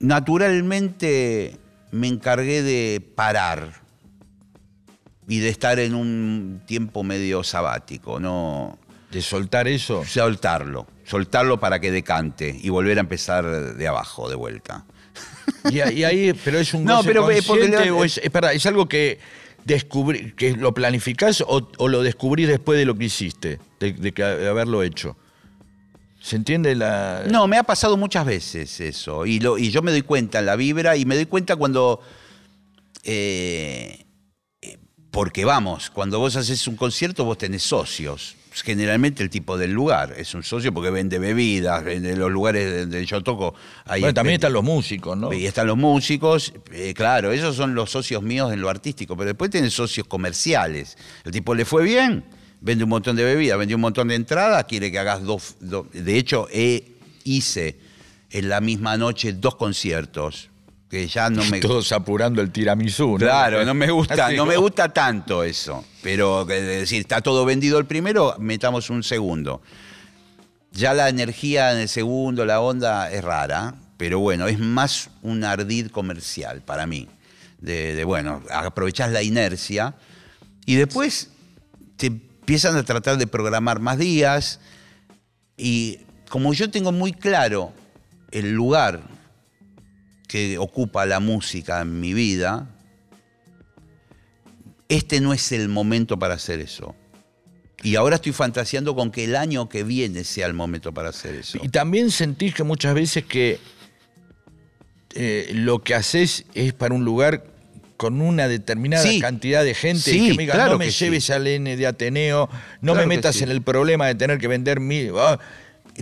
[0.00, 1.56] naturalmente
[1.92, 3.80] me encargué de parar
[5.28, 8.79] y de estar en un tiempo medio sabático, no
[9.10, 10.04] De soltar eso.
[10.04, 14.84] soltarlo, soltarlo para que decante y volver a empezar de abajo, de vuelta.
[15.70, 18.88] Y, ahí, pero es un No, pero, eh, consciente le- o es, espera, es algo
[18.88, 19.18] que
[19.64, 24.48] descubrí, que lo planificás o, o lo descubrís después de lo que hiciste, de, de
[24.48, 25.16] haberlo hecho.
[26.22, 27.24] ¿Se entiende la...?
[27.28, 29.26] No, me ha pasado muchas veces eso.
[29.26, 32.00] Y, lo, y yo me doy cuenta en la vibra y me doy cuenta cuando.
[33.02, 34.04] eh,
[34.62, 34.78] eh,
[35.10, 38.36] porque vamos, cuando vos haces un concierto, vos tenés socios.
[38.62, 43.04] Generalmente el tipo del lugar es un socio porque vende bebidas, en los lugares donde
[43.06, 43.54] yo toco.
[44.00, 45.32] Bueno, también están los músicos, ¿no?
[45.32, 49.28] Y están los músicos, eh, claro, esos son los socios míos en lo artístico, pero
[49.28, 50.98] después tenés socios comerciales.
[51.24, 52.22] El tipo le fue bien,
[52.60, 55.56] vende un montón de bebidas, vendió un montón de entradas, quiere que hagas dos.
[55.60, 57.78] dos- de hecho, he- hice
[58.30, 60.49] en la misma noche dos conciertos.
[60.90, 61.60] Que ya no me.
[61.60, 63.18] Todos apurando el tiramisú, ¿no?
[63.18, 65.84] Claro, no me gusta, Así no me como- gusta tanto eso.
[66.02, 69.62] Pero es decir, está todo vendido el primero, metamos un segundo.
[70.72, 75.44] Ya la energía en el segundo, la onda es rara, pero bueno, es más un
[75.44, 77.08] ardid comercial para mí.
[77.58, 79.94] De, de, bueno, aprovechás la inercia
[80.64, 81.28] y después
[81.96, 84.60] te empiezan a tratar de programar más días
[85.58, 85.98] y
[86.30, 87.72] como yo tengo muy claro
[88.30, 89.02] el lugar
[90.30, 92.68] que ocupa la música en mi vida,
[94.88, 96.94] este no es el momento para hacer eso.
[97.82, 101.34] Y ahora estoy fantaseando con que el año que viene sea el momento para hacer
[101.34, 101.58] eso.
[101.60, 103.58] Y también sentís que muchas veces que
[105.16, 107.44] eh, lo que haces es para un lugar
[107.96, 109.18] con una determinada Sí.
[109.20, 111.06] cantidad de gente y que me digan, claro no me sí.
[111.06, 112.48] lleves al N de Ateneo,
[112.80, 115.10] no Claro me metas en el problema de tener que vender mil.
[115.16, 115.38] ah,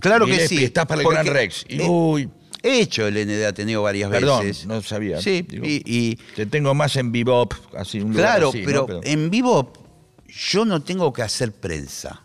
[0.01, 1.65] Claro que Gillespie, sí, Estás para el Gran Rex.
[1.69, 2.29] Y, eh, uy,
[2.63, 4.67] He hecho el N de Ateneo varias perdón, veces.
[4.67, 5.21] no sabía.
[5.23, 8.65] Sí, Digo, y- y Te tengo más en bebop, así un lugar Claro, así, ¿no?
[8.87, 9.73] pero, en vivo
[10.27, 12.23] yo no tengo que hacer prensa.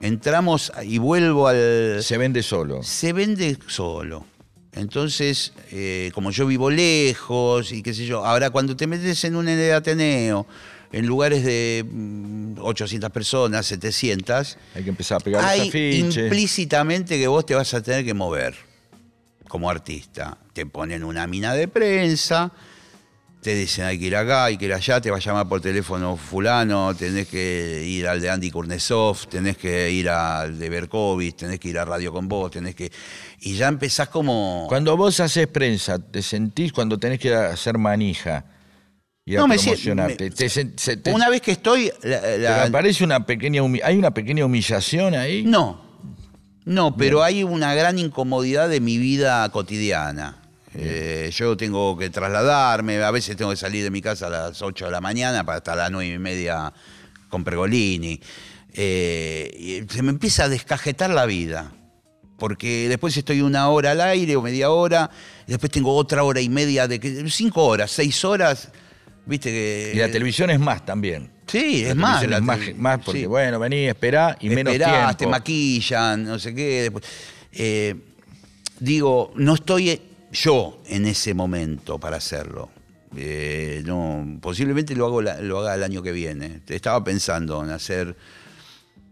[0.00, 1.98] Entramos y vuelvo al...
[2.02, 2.82] se vende solo.
[2.84, 4.24] Se vende solo.
[4.72, 9.34] Entonces, eh, como yo vivo lejos y qué sé yo, ahora cuando te metes en
[9.34, 10.46] un N de Ateneo,
[10.92, 16.24] en lugares de mm, 800 personas, 700, Hay que empezar a pegar los hay afiches.
[16.24, 18.54] implícitamente que vos te vas a tener que mover
[19.48, 20.38] como artista.
[20.52, 22.52] Te ponen una mina de prensa,
[23.42, 25.60] te dicen hay que ir acá, hay que ir allá, te va a llamar por
[25.60, 31.36] teléfono fulano, tenés que ir al de Andy Kurnesov, tenés que ir al de Berkovich,
[31.36, 32.90] tenés que ir a Radio con vos, tenés que...
[33.40, 34.66] Y ya empezás como...
[34.68, 38.44] Cuando vos haces prensa, ¿te sentís cuando tenés que hacer manija
[39.34, 40.24] y No, me sie- promocionarte?
[40.24, 41.90] me- Te sen- se- te- Una vez que estoy...
[42.02, 45.42] la- la- me parece una pequeña ¿Hay una pequeña humillación ahí?
[45.42, 45.82] No,
[46.64, 50.36] no, pero hay una gran incomodidad de mi vida cotidiana.
[50.74, 54.62] Eh, yo tengo que trasladarme, a veces tengo que salir de mi casa a las
[54.62, 56.72] 8 de la mañana para estar a las 9 y media
[57.28, 58.20] con Pergolini.
[58.74, 59.50] Eh,
[59.88, 61.72] y se me empieza a descajetar la vida,
[62.38, 65.10] porque después estoy una hora al aire o media hora,
[65.46, 68.68] después tengo otra hora y media de que cinco horas, seis horas,
[69.28, 69.92] viste que...
[69.94, 71.30] Y la televisión es más también.
[71.46, 72.26] Sí, La es más.
[72.28, 73.26] la más, porque, sí.
[73.26, 75.16] bueno, vení, esperá y menos tiempo.
[75.16, 76.82] te maquillan, no sé qué.
[76.90, 77.04] después-
[77.52, 77.94] eh,
[78.80, 80.00] digo, no estoy
[80.32, 82.68] yo en ese momento para hacerlo.
[83.16, 86.60] Eh, no, posiblemente lo, hago la- lo haga el año que viene.
[86.68, 88.14] Estaba pensando en hacer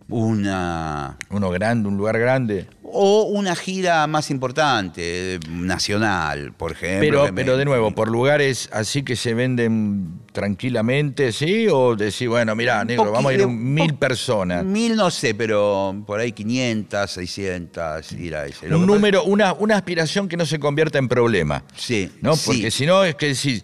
[0.09, 2.67] una Uno grande, un lugar grande.
[2.83, 7.23] o una gira más importante, nacional, por ejemplo.
[7.25, 11.67] Pero, pero de nuevo, por lugares así que se venden tranquilamente, ¿sí?
[11.71, 14.65] O decir, bueno, mirá, negro, vamos a ir mil personas.
[14.65, 18.69] Mil no sé, pero por ahí 500, 600, ir a ese.
[18.69, 21.65] Lo Un pasa- número, una, una aspiración que no se convierta en problema.
[21.75, 22.37] Sí, ¿no?
[22.37, 22.43] sí.
[22.47, 23.63] Porque si no, es que si.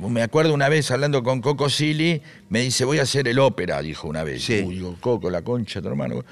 [0.00, 3.82] Me acuerdo una vez hablando con Coco Silly, me dice, voy a hacer el ópera,
[3.82, 4.42] dijo una vez.
[4.44, 4.62] Sí.
[4.64, 6.24] Uy, digo, Coco, la concha de tu hermano.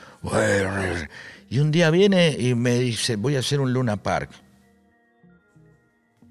[1.51, 4.31] Y un día viene y me dice, voy a hacer un Luna Park.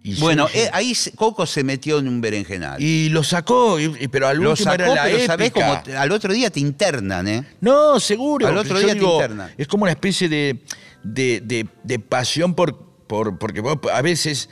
[0.01, 2.81] Y Bueno, eh, ahí Coco se metió en un berenjenal.
[2.81, 5.67] y lo sacó, y- pero al Lo último sacó, era la pero sabés épica.
[5.67, 7.43] cómo te- al otro día te internan, ¿eh?
[7.59, 8.47] No, seguro.
[8.47, 9.51] Al otro día te internan.
[9.57, 10.63] Es como una especie de,
[11.03, 12.75] de, de- de pasión por,
[13.07, 13.37] por.
[13.37, 14.49] Porque vos a veces.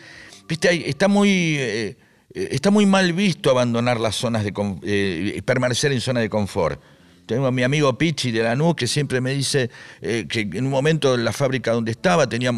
[0.49, 1.29] Viste, está muy.
[1.29, 1.97] eh, eh,
[2.51, 4.53] está muy mal visto abandonar las zonas de.
[4.83, 6.79] eh, permanecer en zona de confort.
[7.27, 9.69] Tengo a mi amigo Pichi de Lanús que siempre me dice
[10.01, 12.51] eh, que en un momento en la fábrica donde estaba tenía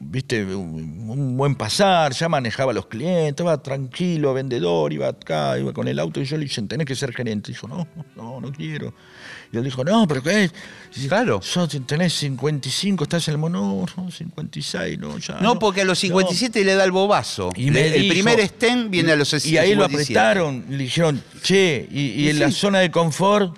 [0.00, 5.58] viste, un, un buen pasar, ya manejaba a los clientes, iba tranquilo, vendedor, iba acá,
[5.58, 7.52] iba con el auto y yo le dije, tenés que ser gerente.
[7.52, 8.94] Dijo, no, no, no quiero.
[9.54, 10.52] Y él dijo, no, pero ¿qué es?
[10.96, 11.40] Y Claro.
[11.42, 15.38] Sos- tenés 55, estás en el mono, no, 56, no, ya.
[15.40, 17.50] No, porque a los 57 le da el bobazo.
[17.54, 19.54] Y Le- el dijo- primer stem viene a los 57.
[19.54, 23.56] Y ahí lo apretaron, le dijeron, che, y, en la zona de confort,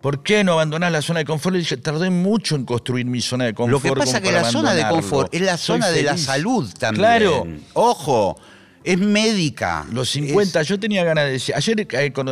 [0.00, 1.52] ¿por qué no abandonás la zona de confort?
[1.54, 3.72] Le dije, tardé mucho en construir mi zona de confort.
[3.72, 6.16] Lo que pasa como que la zona de confort es la Soy zona de la
[6.16, 7.00] salud también.
[7.00, 7.46] Claro.
[7.74, 8.38] Ojo,
[8.86, 9.84] es médica.
[9.92, 11.54] Los 50, Es- yo tenía ganas de decir.
[11.54, 11.86] Ayer eh,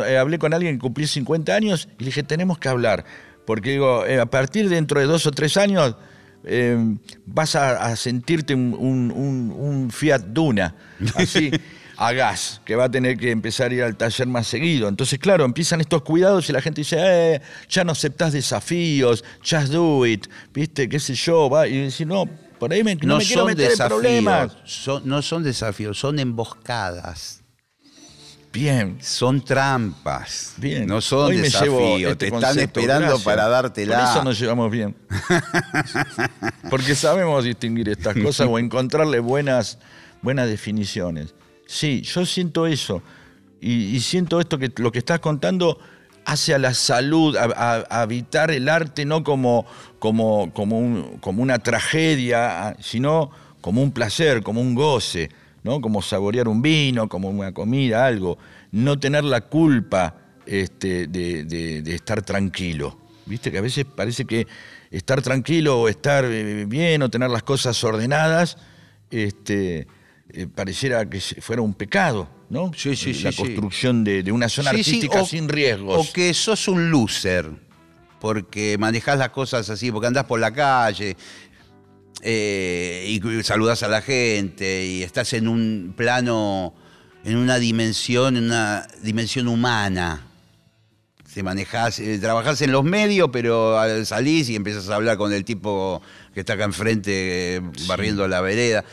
[0.07, 3.05] eh, hablé con alguien que cumplió 50 años y le dije, tenemos que hablar.
[3.45, 5.95] Porque digo, eh, a partir de dentro de dos o tres años
[7.25, 10.75] vas a, a sentirte un, un- un- un Fiat Duna,
[11.15, 11.51] así,
[11.97, 14.87] a gas, que va a tener que empezar a ir al taller más seguido.
[14.87, 19.67] Entonces, claro, empiezan estos cuidados y la gente dice, eh, ya no aceptás desafíos, just
[19.71, 20.87] do it, ¿viste?
[20.89, 21.49] ¿Qué sé yo?
[21.49, 22.29] Va, y decir, no,
[22.65, 24.41] por ahí me, no, no me quiero son meter en problemas.
[24.53, 27.41] desafíos, son- no son desafíos, son emboscadas.
[28.51, 28.97] Bien.
[29.01, 30.53] Son trampas.
[30.57, 30.87] Bien.
[30.87, 32.01] No son Hoy desafíos.
[32.11, 33.23] este Te están concepto, esperando gracias.
[33.25, 33.99] para dártela.
[33.99, 34.95] Por eso nos llevamos bien.
[36.69, 39.77] Porque sabemos distinguir estas cosas o encontrarle buenas,
[40.21, 41.33] buenas definiciones.
[41.67, 43.01] Sí, yo siento eso.
[43.61, 45.77] Y, y siento esto que lo que estás contando
[46.25, 49.65] hace a la salud, a, habitar el arte no como,
[49.99, 55.29] como, como, un- como una tragedia, sino como un placer, como un goce,
[55.63, 55.81] ¿no?
[55.81, 58.37] Como saborear un vino, como una comida, algo.
[58.71, 60.15] No tener la culpa
[60.45, 62.97] este, de, estar tranquilo.
[63.25, 64.45] Viste que a veces parece que
[64.91, 68.57] estar tranquilo o estar eh, bien o tener las cosas ordenadas,
[69.09, 69.87] este,
[70.29, 72.71] eh, pareciera que fuera un pecado, ¿no?
[72.75, 76.09] Sí, sí, La sí, construcción de, de una zona artística o- sin riesgos.
[76.09, 77.49] O que sos un loser,
[78.21, 81.15] porque manejás las cosas así, porque andás por la calle
[82.21, 86.73] eh, y saludás a la gente y estás en un plano,
[87.23, 90.27] en una dimensión, en una dimensión humana.
[91.33, 95.33] Te manejás, eh, trabajás en los medios, pero al- salís y empiezas a hablar con
[95.33, 96.01] el tipo
[96.33, 98.85] que está acá enfrente eh, barriendo la vereda.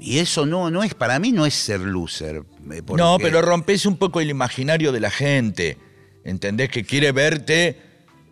[0.00, 2.42] Y eso no, no es, para mí no es ser loser.
[2.72, 5.78] eh, porque- No, pero rompes un poco el imaginario de la gente.
[6.24, 6.68] ¿Entendés?
[6.70, 7.80] Que quiere verte,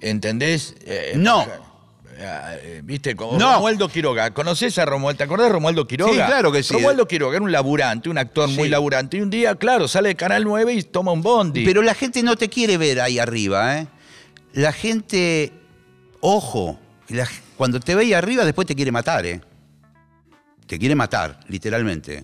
[0.00, 0.74] ¿entendés?
[0.84, 1.44] Eh, No.
[2.18, 3.16] eh, ¿Viste?
[3.16, 3.54] Como No.
[3.54, 4.32] Romualdo Quiroga.
[4.32, 5.16] ¿Conoces a Romualdo?
[5.18, 6.12] ¿Te acordás de Romualdo Quiroga?
[6.12, 6.74] Sí, claro que sí.
[6.74, 9.16] Romualdo Quiroga era un laburante, un actor muy laburante.
[9.16, 11.64] Y un día, claro, sale de Canal 9 y toma un bondi.
[11.64, 13.86] Pero la gente no te quiere ver ahí arriba, ¿eh?
[14.52, 15.52] La gente,
[16.20, 16.78] ojo,
[17.08, 19.40] la- cuando te ve ahí arriba después te quiere matar, ¿eh?
[20.70, 22.22] Te quiere matar, literalmente.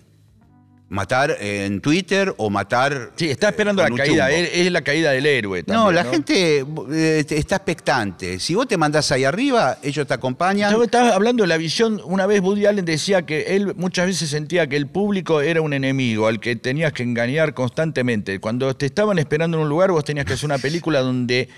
[0.87, 3.11] Matar en Twitter o matar...
[3.17, 4.31] sí, está esperando eh, la caída.
[4.31, 5.65] Es, es la caída del héroe.
[5.67, 8.39] No, también, la gente eh, está expectante.
[8.39, 10.71] Si vos te mandás ahí arriba, ellos te acompañan.
[10.71, 14.29] Yo estaba hablando de la visión, una vez Woody Allen decía que él muchas veces
[14.29, 18.39] sentía que el público era un enemigo al que tenías que engañar constantemente.
[18.39, 21.49] Cuando te estaban esperando en un lugar, vos tenías que hacer una película donde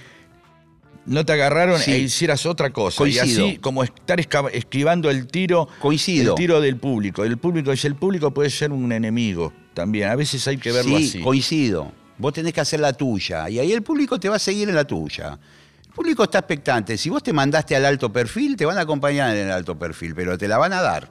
[1.10, 1.92] no te agarraron Sí.
[1.92, 2.98] e hicieras otra cosa.
[2.98, 3.46] Coincido.
[3.48, 4.20] Y así como estar
[4.54, 6.34] esquivando el tiro, Coincido.
[6.34, 7.24] el tiro del público.
[7.24, 10.10] El público dice, el público puede ser un enemigo también.
[10.10, 11.22] A veces hay que verlo sí, así.
[11.22, 11.92] coincido.
[12.18, 13.50] Vos tenés que hacer la tuya.
[13.50, 15.40] Y ahí el público te va a seguir en la tuya.
[15.88, 16.98] El público está expectante.
[16.98, 20.14] Si vos te mandaste al alto perfil, te van a acompañar en el alto perfil,
[20.16, 21.10] pero te la van a dar.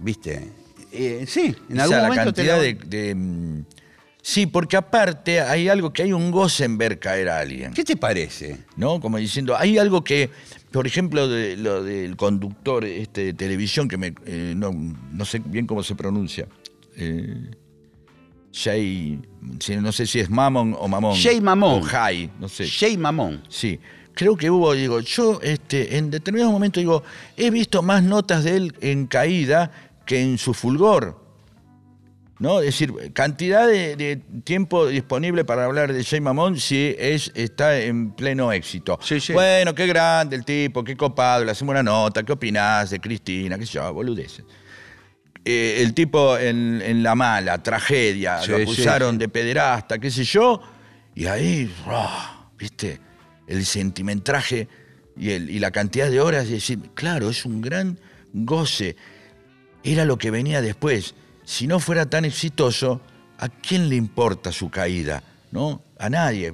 [0.00, 0.48] ¿Viste?
[0.92, 3.64] Eh, sí, en O algún sea, la momento te la cantidad de, de,
[4.24, 7.74] Sí, porque aparte hay algo que hay un goce en ver caer a alguien.
[7.74, 8.58] ¿Qué te parece?
[8.76, 9.00] ¿no?
[9.00, 10.30] Como diciendo, hay algo que,
[10.70, 15.42] por ejemplo, de, lo del conductor este, de televisión, que me, eh, no, no sé
[15.44, 16.46] bien cómo se pronuncia.
[16.96, 17.50] Eh,
[18.52, 19.20] Jay,
[19.80, 21.16] no sé si es Mamon o Mamón.
[21.16, 21.80] Jay Mamón.
[21.80, 22.68] O Jay, no sé.
[22.68, 23.42] Jay Mamón.
[23.48, 23.80] Sí.
[24.14, 27.02] Creo que hubo, digo, yo este, en determinados momentos digo,
[27.36, 29.72] he visto más notas de él en caída
[30.06, 31.21] que en su fulgor.
[32.42, 32.58] ¿No?
[32.58, 37.78] Es decir, cantidad de, de tiempo disponible para hablar de Jay Mamón si es, está
[37.80, 38.98] en pleno éxito.
[39.00, 39.32] Sí, sí.
[39.32, 43.56] Bueno, qué grande el tipo, qué copado, le hacemos una nota, ¿qué opinás de Cristina?
[43.56, 43.94] ¿Qué sé yo?
[43.94, 44.44] Boludeces.
[45.44, 50.24] Eh, el tipo en, en la mala, tragedia, Sí, lo acusaron de pederasta, qué sé
[50.24, 50.60] yo,
[51.14, 52.48] y ahí, ¡ah!
[52.58, 52.98] ¿viste?
[53.46, 54.66] El sentimentraje
[55.16, 58.00] y, el- y la cantidad de horas, decir, claro, es un gran
[58.32, 58.96] goce.
[59.84, 61.14] Era lo que venía después.
[61.52, 63.02] Si no fuera tan exitoso,
[63.36, 65.22] ¿a quién le importa su caída?
[65.50, 65.82] ¿No?
[65.98, 66.50] A nadie.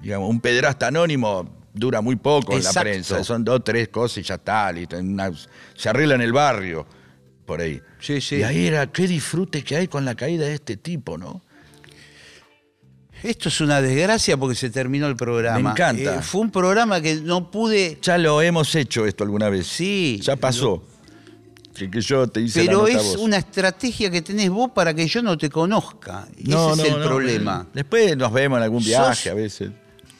[0.00, 3.24] Digamos, un pederasta anónimo dura muy poco en la prensa.
[3.24, 4.72] Son dos, tres cosas y ya está.
[5.00, 5.32] una-
[5.76, 6.86] se arregla en el barrio,
[7.44, 7.82] por ahí.
[7.98, 8.36] Sí, sí.
[8.36, 11.42] Y ahí era, qué disfrute que hay con la caída de este tipo, ¿no?
[13.24, 15.58] Esto es una desgracia porque se terminó el programa.
[15.58, 16.18] Me encanta.
[16.18, 17.98] Eh, fue un programa que no pude.
[18.00, 19.66] Ya lo hemos hecho esto alguna vez.
[19.66, 20.20] Sí.
[20.22, 20.84] Ya pasó.
[21.74, 23.16] Que, que yo te hice Pero la nota es vos.
[23.18, 26.26] una estrategia que tenés vos para que yo no te conozca.
[26.36, 27.66] Y No, Ese es el no, problema.
[27.72, 29.70] Después nos vemos en algún Sos- viaje a veces.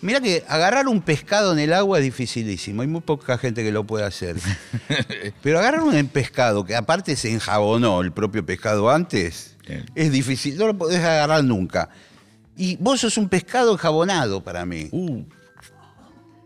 [0.03, 2.80] Mira que agarrar un pescado en el agua es dificilísimo.
[2.82, 4.36] Hay muy poca gente que lo puede hacer.
[5.42, 9.57] Pero agarrar un pescado que aparte se enjabonó el propio pescado antes,
[9.94, 10.57] es difícil.
[10.57, 11.90] No lo podés agarrar nunca.
[12.57, 14.88] Y vos sos un pescado enjabonado para mí.
[14.92, 15.22] Uh,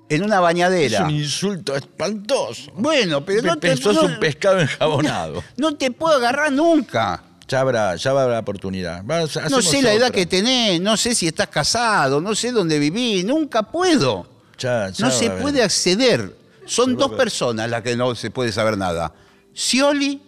[0.08, 1.04] En una es bañadera.
[1.04, 2.70] un insulto espantoso.
[2.74, 5.42] Bueno, pero no te, no- un pescado enjabonado.
[5.56, 7.22] no te puedo agarrar nunca.
[7.48, 9.02] Ya habrá, ya habrá oportunidad.
[9.04, 12.78] Vas- No sé la edad que tenés, no sé si estás casado, no sé dónde
[12.78, 14.26] vivís, nunca puedo.
[14.58, 16.36] Ya- ya no se puede acceder.
[16.66, 19.12] Son dos personas las que no se puede saber nada.
[19.54, 20.22] Scioli,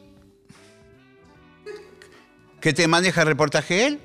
[2.60, 4.00] que te maneja el reportaje él,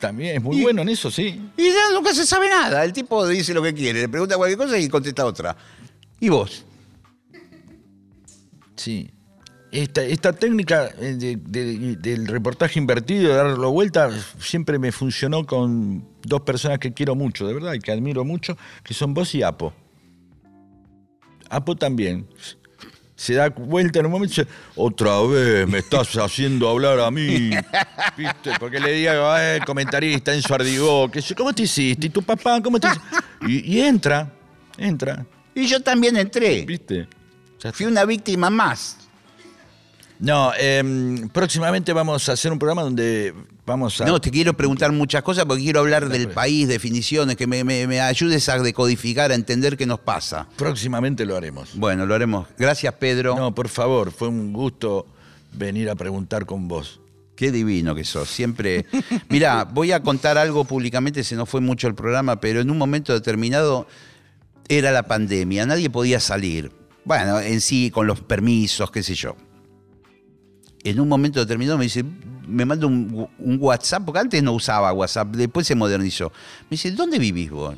[0.00, 1.40] También es muy Y- bueno en eso, sí.
[1.56, 2.84] y ya nunca se sabe nada.
[2.84, 5.56] El tipo dice lo que quiere, le pregunta cualquier cosa y contesta otra.
[6.20, 6.64] ¿Y vos?
[8.76, 9.10] Sí.
[9.70, 14.08] esta, esta técnica eh, de- de- del reportaje invertido, de darlo vuelta,
[14.40, 18.56] siempre me funcionó con dos personas que quiero mucho, de verdad, y que admiro mucho,
[18.82, 19.74] que son vos y Apo.
[21.50, 22.26] Apo también.
[23.18, 27.10] Se da vuelta en un momento y dice, otra vez me estás haciendo hablar a
[27.10, 27.50] mí.
[28.16, 28.52] ¿Viste?
[28.60, 32.06] Porque le digo, eh, comentarista en su ardigó, que ¿cómo te hiciste?
[32.06, 32.62] ¿Y tu papá?
[32.62, 33.08] ¿Cómo te hiciste?
[33.48, 34.30] Y, y entra,
[34.76, 36.64] entra, Y yo también entré.
[36.64, 37.08] ¿viste?
[37.72, 39.07] Fui una víctima más.
[40.20, 43.32] No, em, próximamente vamos a hacer un programa donde
[43.64, 44.04] vamos a...
[44.04, 47.86] No, te quiero preguntar muchas cosas porque quiero hablar del país, definiciones, que me, me-
[47.86, 50.48] me ayudes a decodificar, a entender qué nos pasa.
[50.56, 51.70] Próximamente lo haremos.
[51.74, 52.48] Bueno, lo haremos.
[52.58, 53.36] Gracias, Pedro.
[53.36, 55.06] No, por favor, fue un gusto
[55.52, 57.00] venir a preguntar con vos.
[57.36, 58.28] Qué divino que sos.
[58.28, 58.86] Siempre.
[59.28, 62.78] Mirá, voy a contar algo públicamente, se nos fue mucho el programa, pero en un
[62.78, 63.86] momento determinado
[64.68, 66.72] era la pandemia, nadie podía salir.
[67.04, 69.36] Bueno, en sí, con los permisos, qué sé yo.
[70.84, 72.04] En un momento determinado me dice,
[72.48, 73.28] me manda un,
[73.60, 76.32] WhatsApp, porque antes no usaba WhatsApp, después se modernizó.
[76.62, 77.76] Me dice, ¿dónde vivís vos?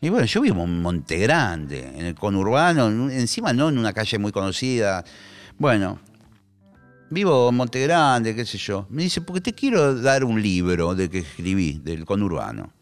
[0.00, 4.18] Y bueno, yo vivo en Monte Grande, en el conurbano, encima no en una calle
[4.18, 5.04] muy conocida.
[5.58, 5.98] Bueno,
[7.10, 8.86] vivo en Monte Grande, qué sé yo.
[8.88, 12.72] Me dice, porque te quiero dar un libro de que escribí, del conurbano.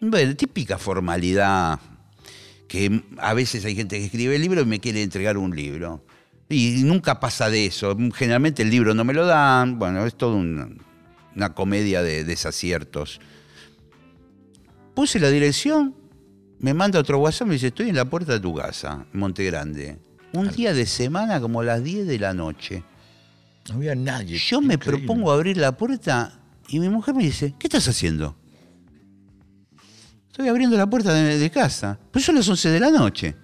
[0.00, 1.80] Bueno, típica formalidad,
[2.68, 6.04] que a veces hay gente que escribe el libro y me quiere entregar un libro.
[6.48, 7.96] Y nunca pasa de eso.
[8.14, 9.78] Generalmente el libro no me lo dan.
[9.78, 10.68] Bueno, es toda una,
[11.34, 13.20] una comedia de desaciertos.
[14.94, 15.94] Puse la dirección,
[16.58, 19.98] me manda otro WhatsApp, me dice, estoy en la puerta de tu casa, Monte Grande.
[20.32, 22.82] Un día de semana como a las 10 de la noche.
[23.68, 24.38] No había nadie.
[24.38, 28.36] Yo me propongo abrir la puerta y mi mujer me dice, ¿qué estás haciendo?
[30.30, 31.98] Estoy abriendo la puerta de, de casa.
[32.10, 33.36] Pero son las 11 de la noche.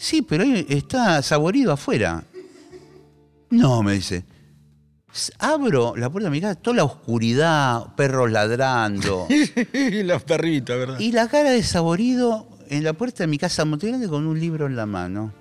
[0.00, 2.24] Sí, pero está saborido afuera.
[3.50, 4.24] No, me dice.
[5.38, 9.28] Abro la puerta de mi casa, toda la oscuridad, perros ladrando.
[10.04, 10.98] Los perritos, ¿verdad?
[10.98, 14.26] y la cara de saborido en la puerta de mi casa en Monte Grande con
[14.26, 15.34] un libro en la mano.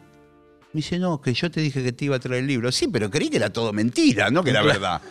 [0.73, 2.69] Me dice, no, que yo te dije que te iba a traer el libro.
[2.73, 5.01] Sí, pero creí que era todo mentira, no que era verdad.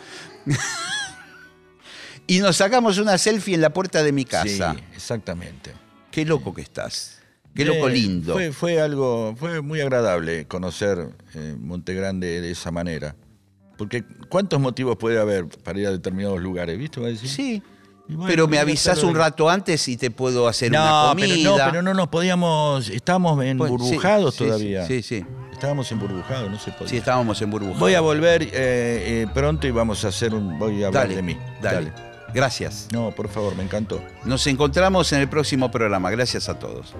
[2.27, 4.75] y nos sacamos una selfie en la puerta de mi casa.
[4.75, 5.73] Sí, exactamente.
[6.11, 7.18] Qué loco que estás.
[7.59, 8.33] Qué loco Eh, lindo.
[8.33, 13.15] Fue, fue algo, fue muy agradable conocer eh, Monte Grande de esa manera.
[13.77, 16.77] Porque ¿cuántos motivos puede haber para ir a determinados lugares?
[16.77, 16.99] ¿Viste?
[17.01, 17.63] Decir, Sí.
[18.07, 21.27] Bueno, pero me avisás un rato antes y te puedo hacer una comida.
[21.27, 24.87] pero no, pero no nos podíamos, estábamos Pues, sí, emburbujados sí, todavía.
[24.87, 25.23] Sí, sí.
[25.53, 26.87] Estábamos emburbujados, no se podía.
[26.89, 27.77] Sí, estábamos en burbuja.
[27.79, 30.57] Voy a volver eh, eh, pronto y vamos a hacer un.
[30.57, 31.37] Voy a hablar Dale, de mí.
[31.61, 31.93] dale.
[32.33, 32.87] Gracias.
[32.91, 34.01] No, por favor, me encantó.
[34.23, 36.09] Nos encontramos en el próximo programa.
[36.11, 36.93] Gracias a todos.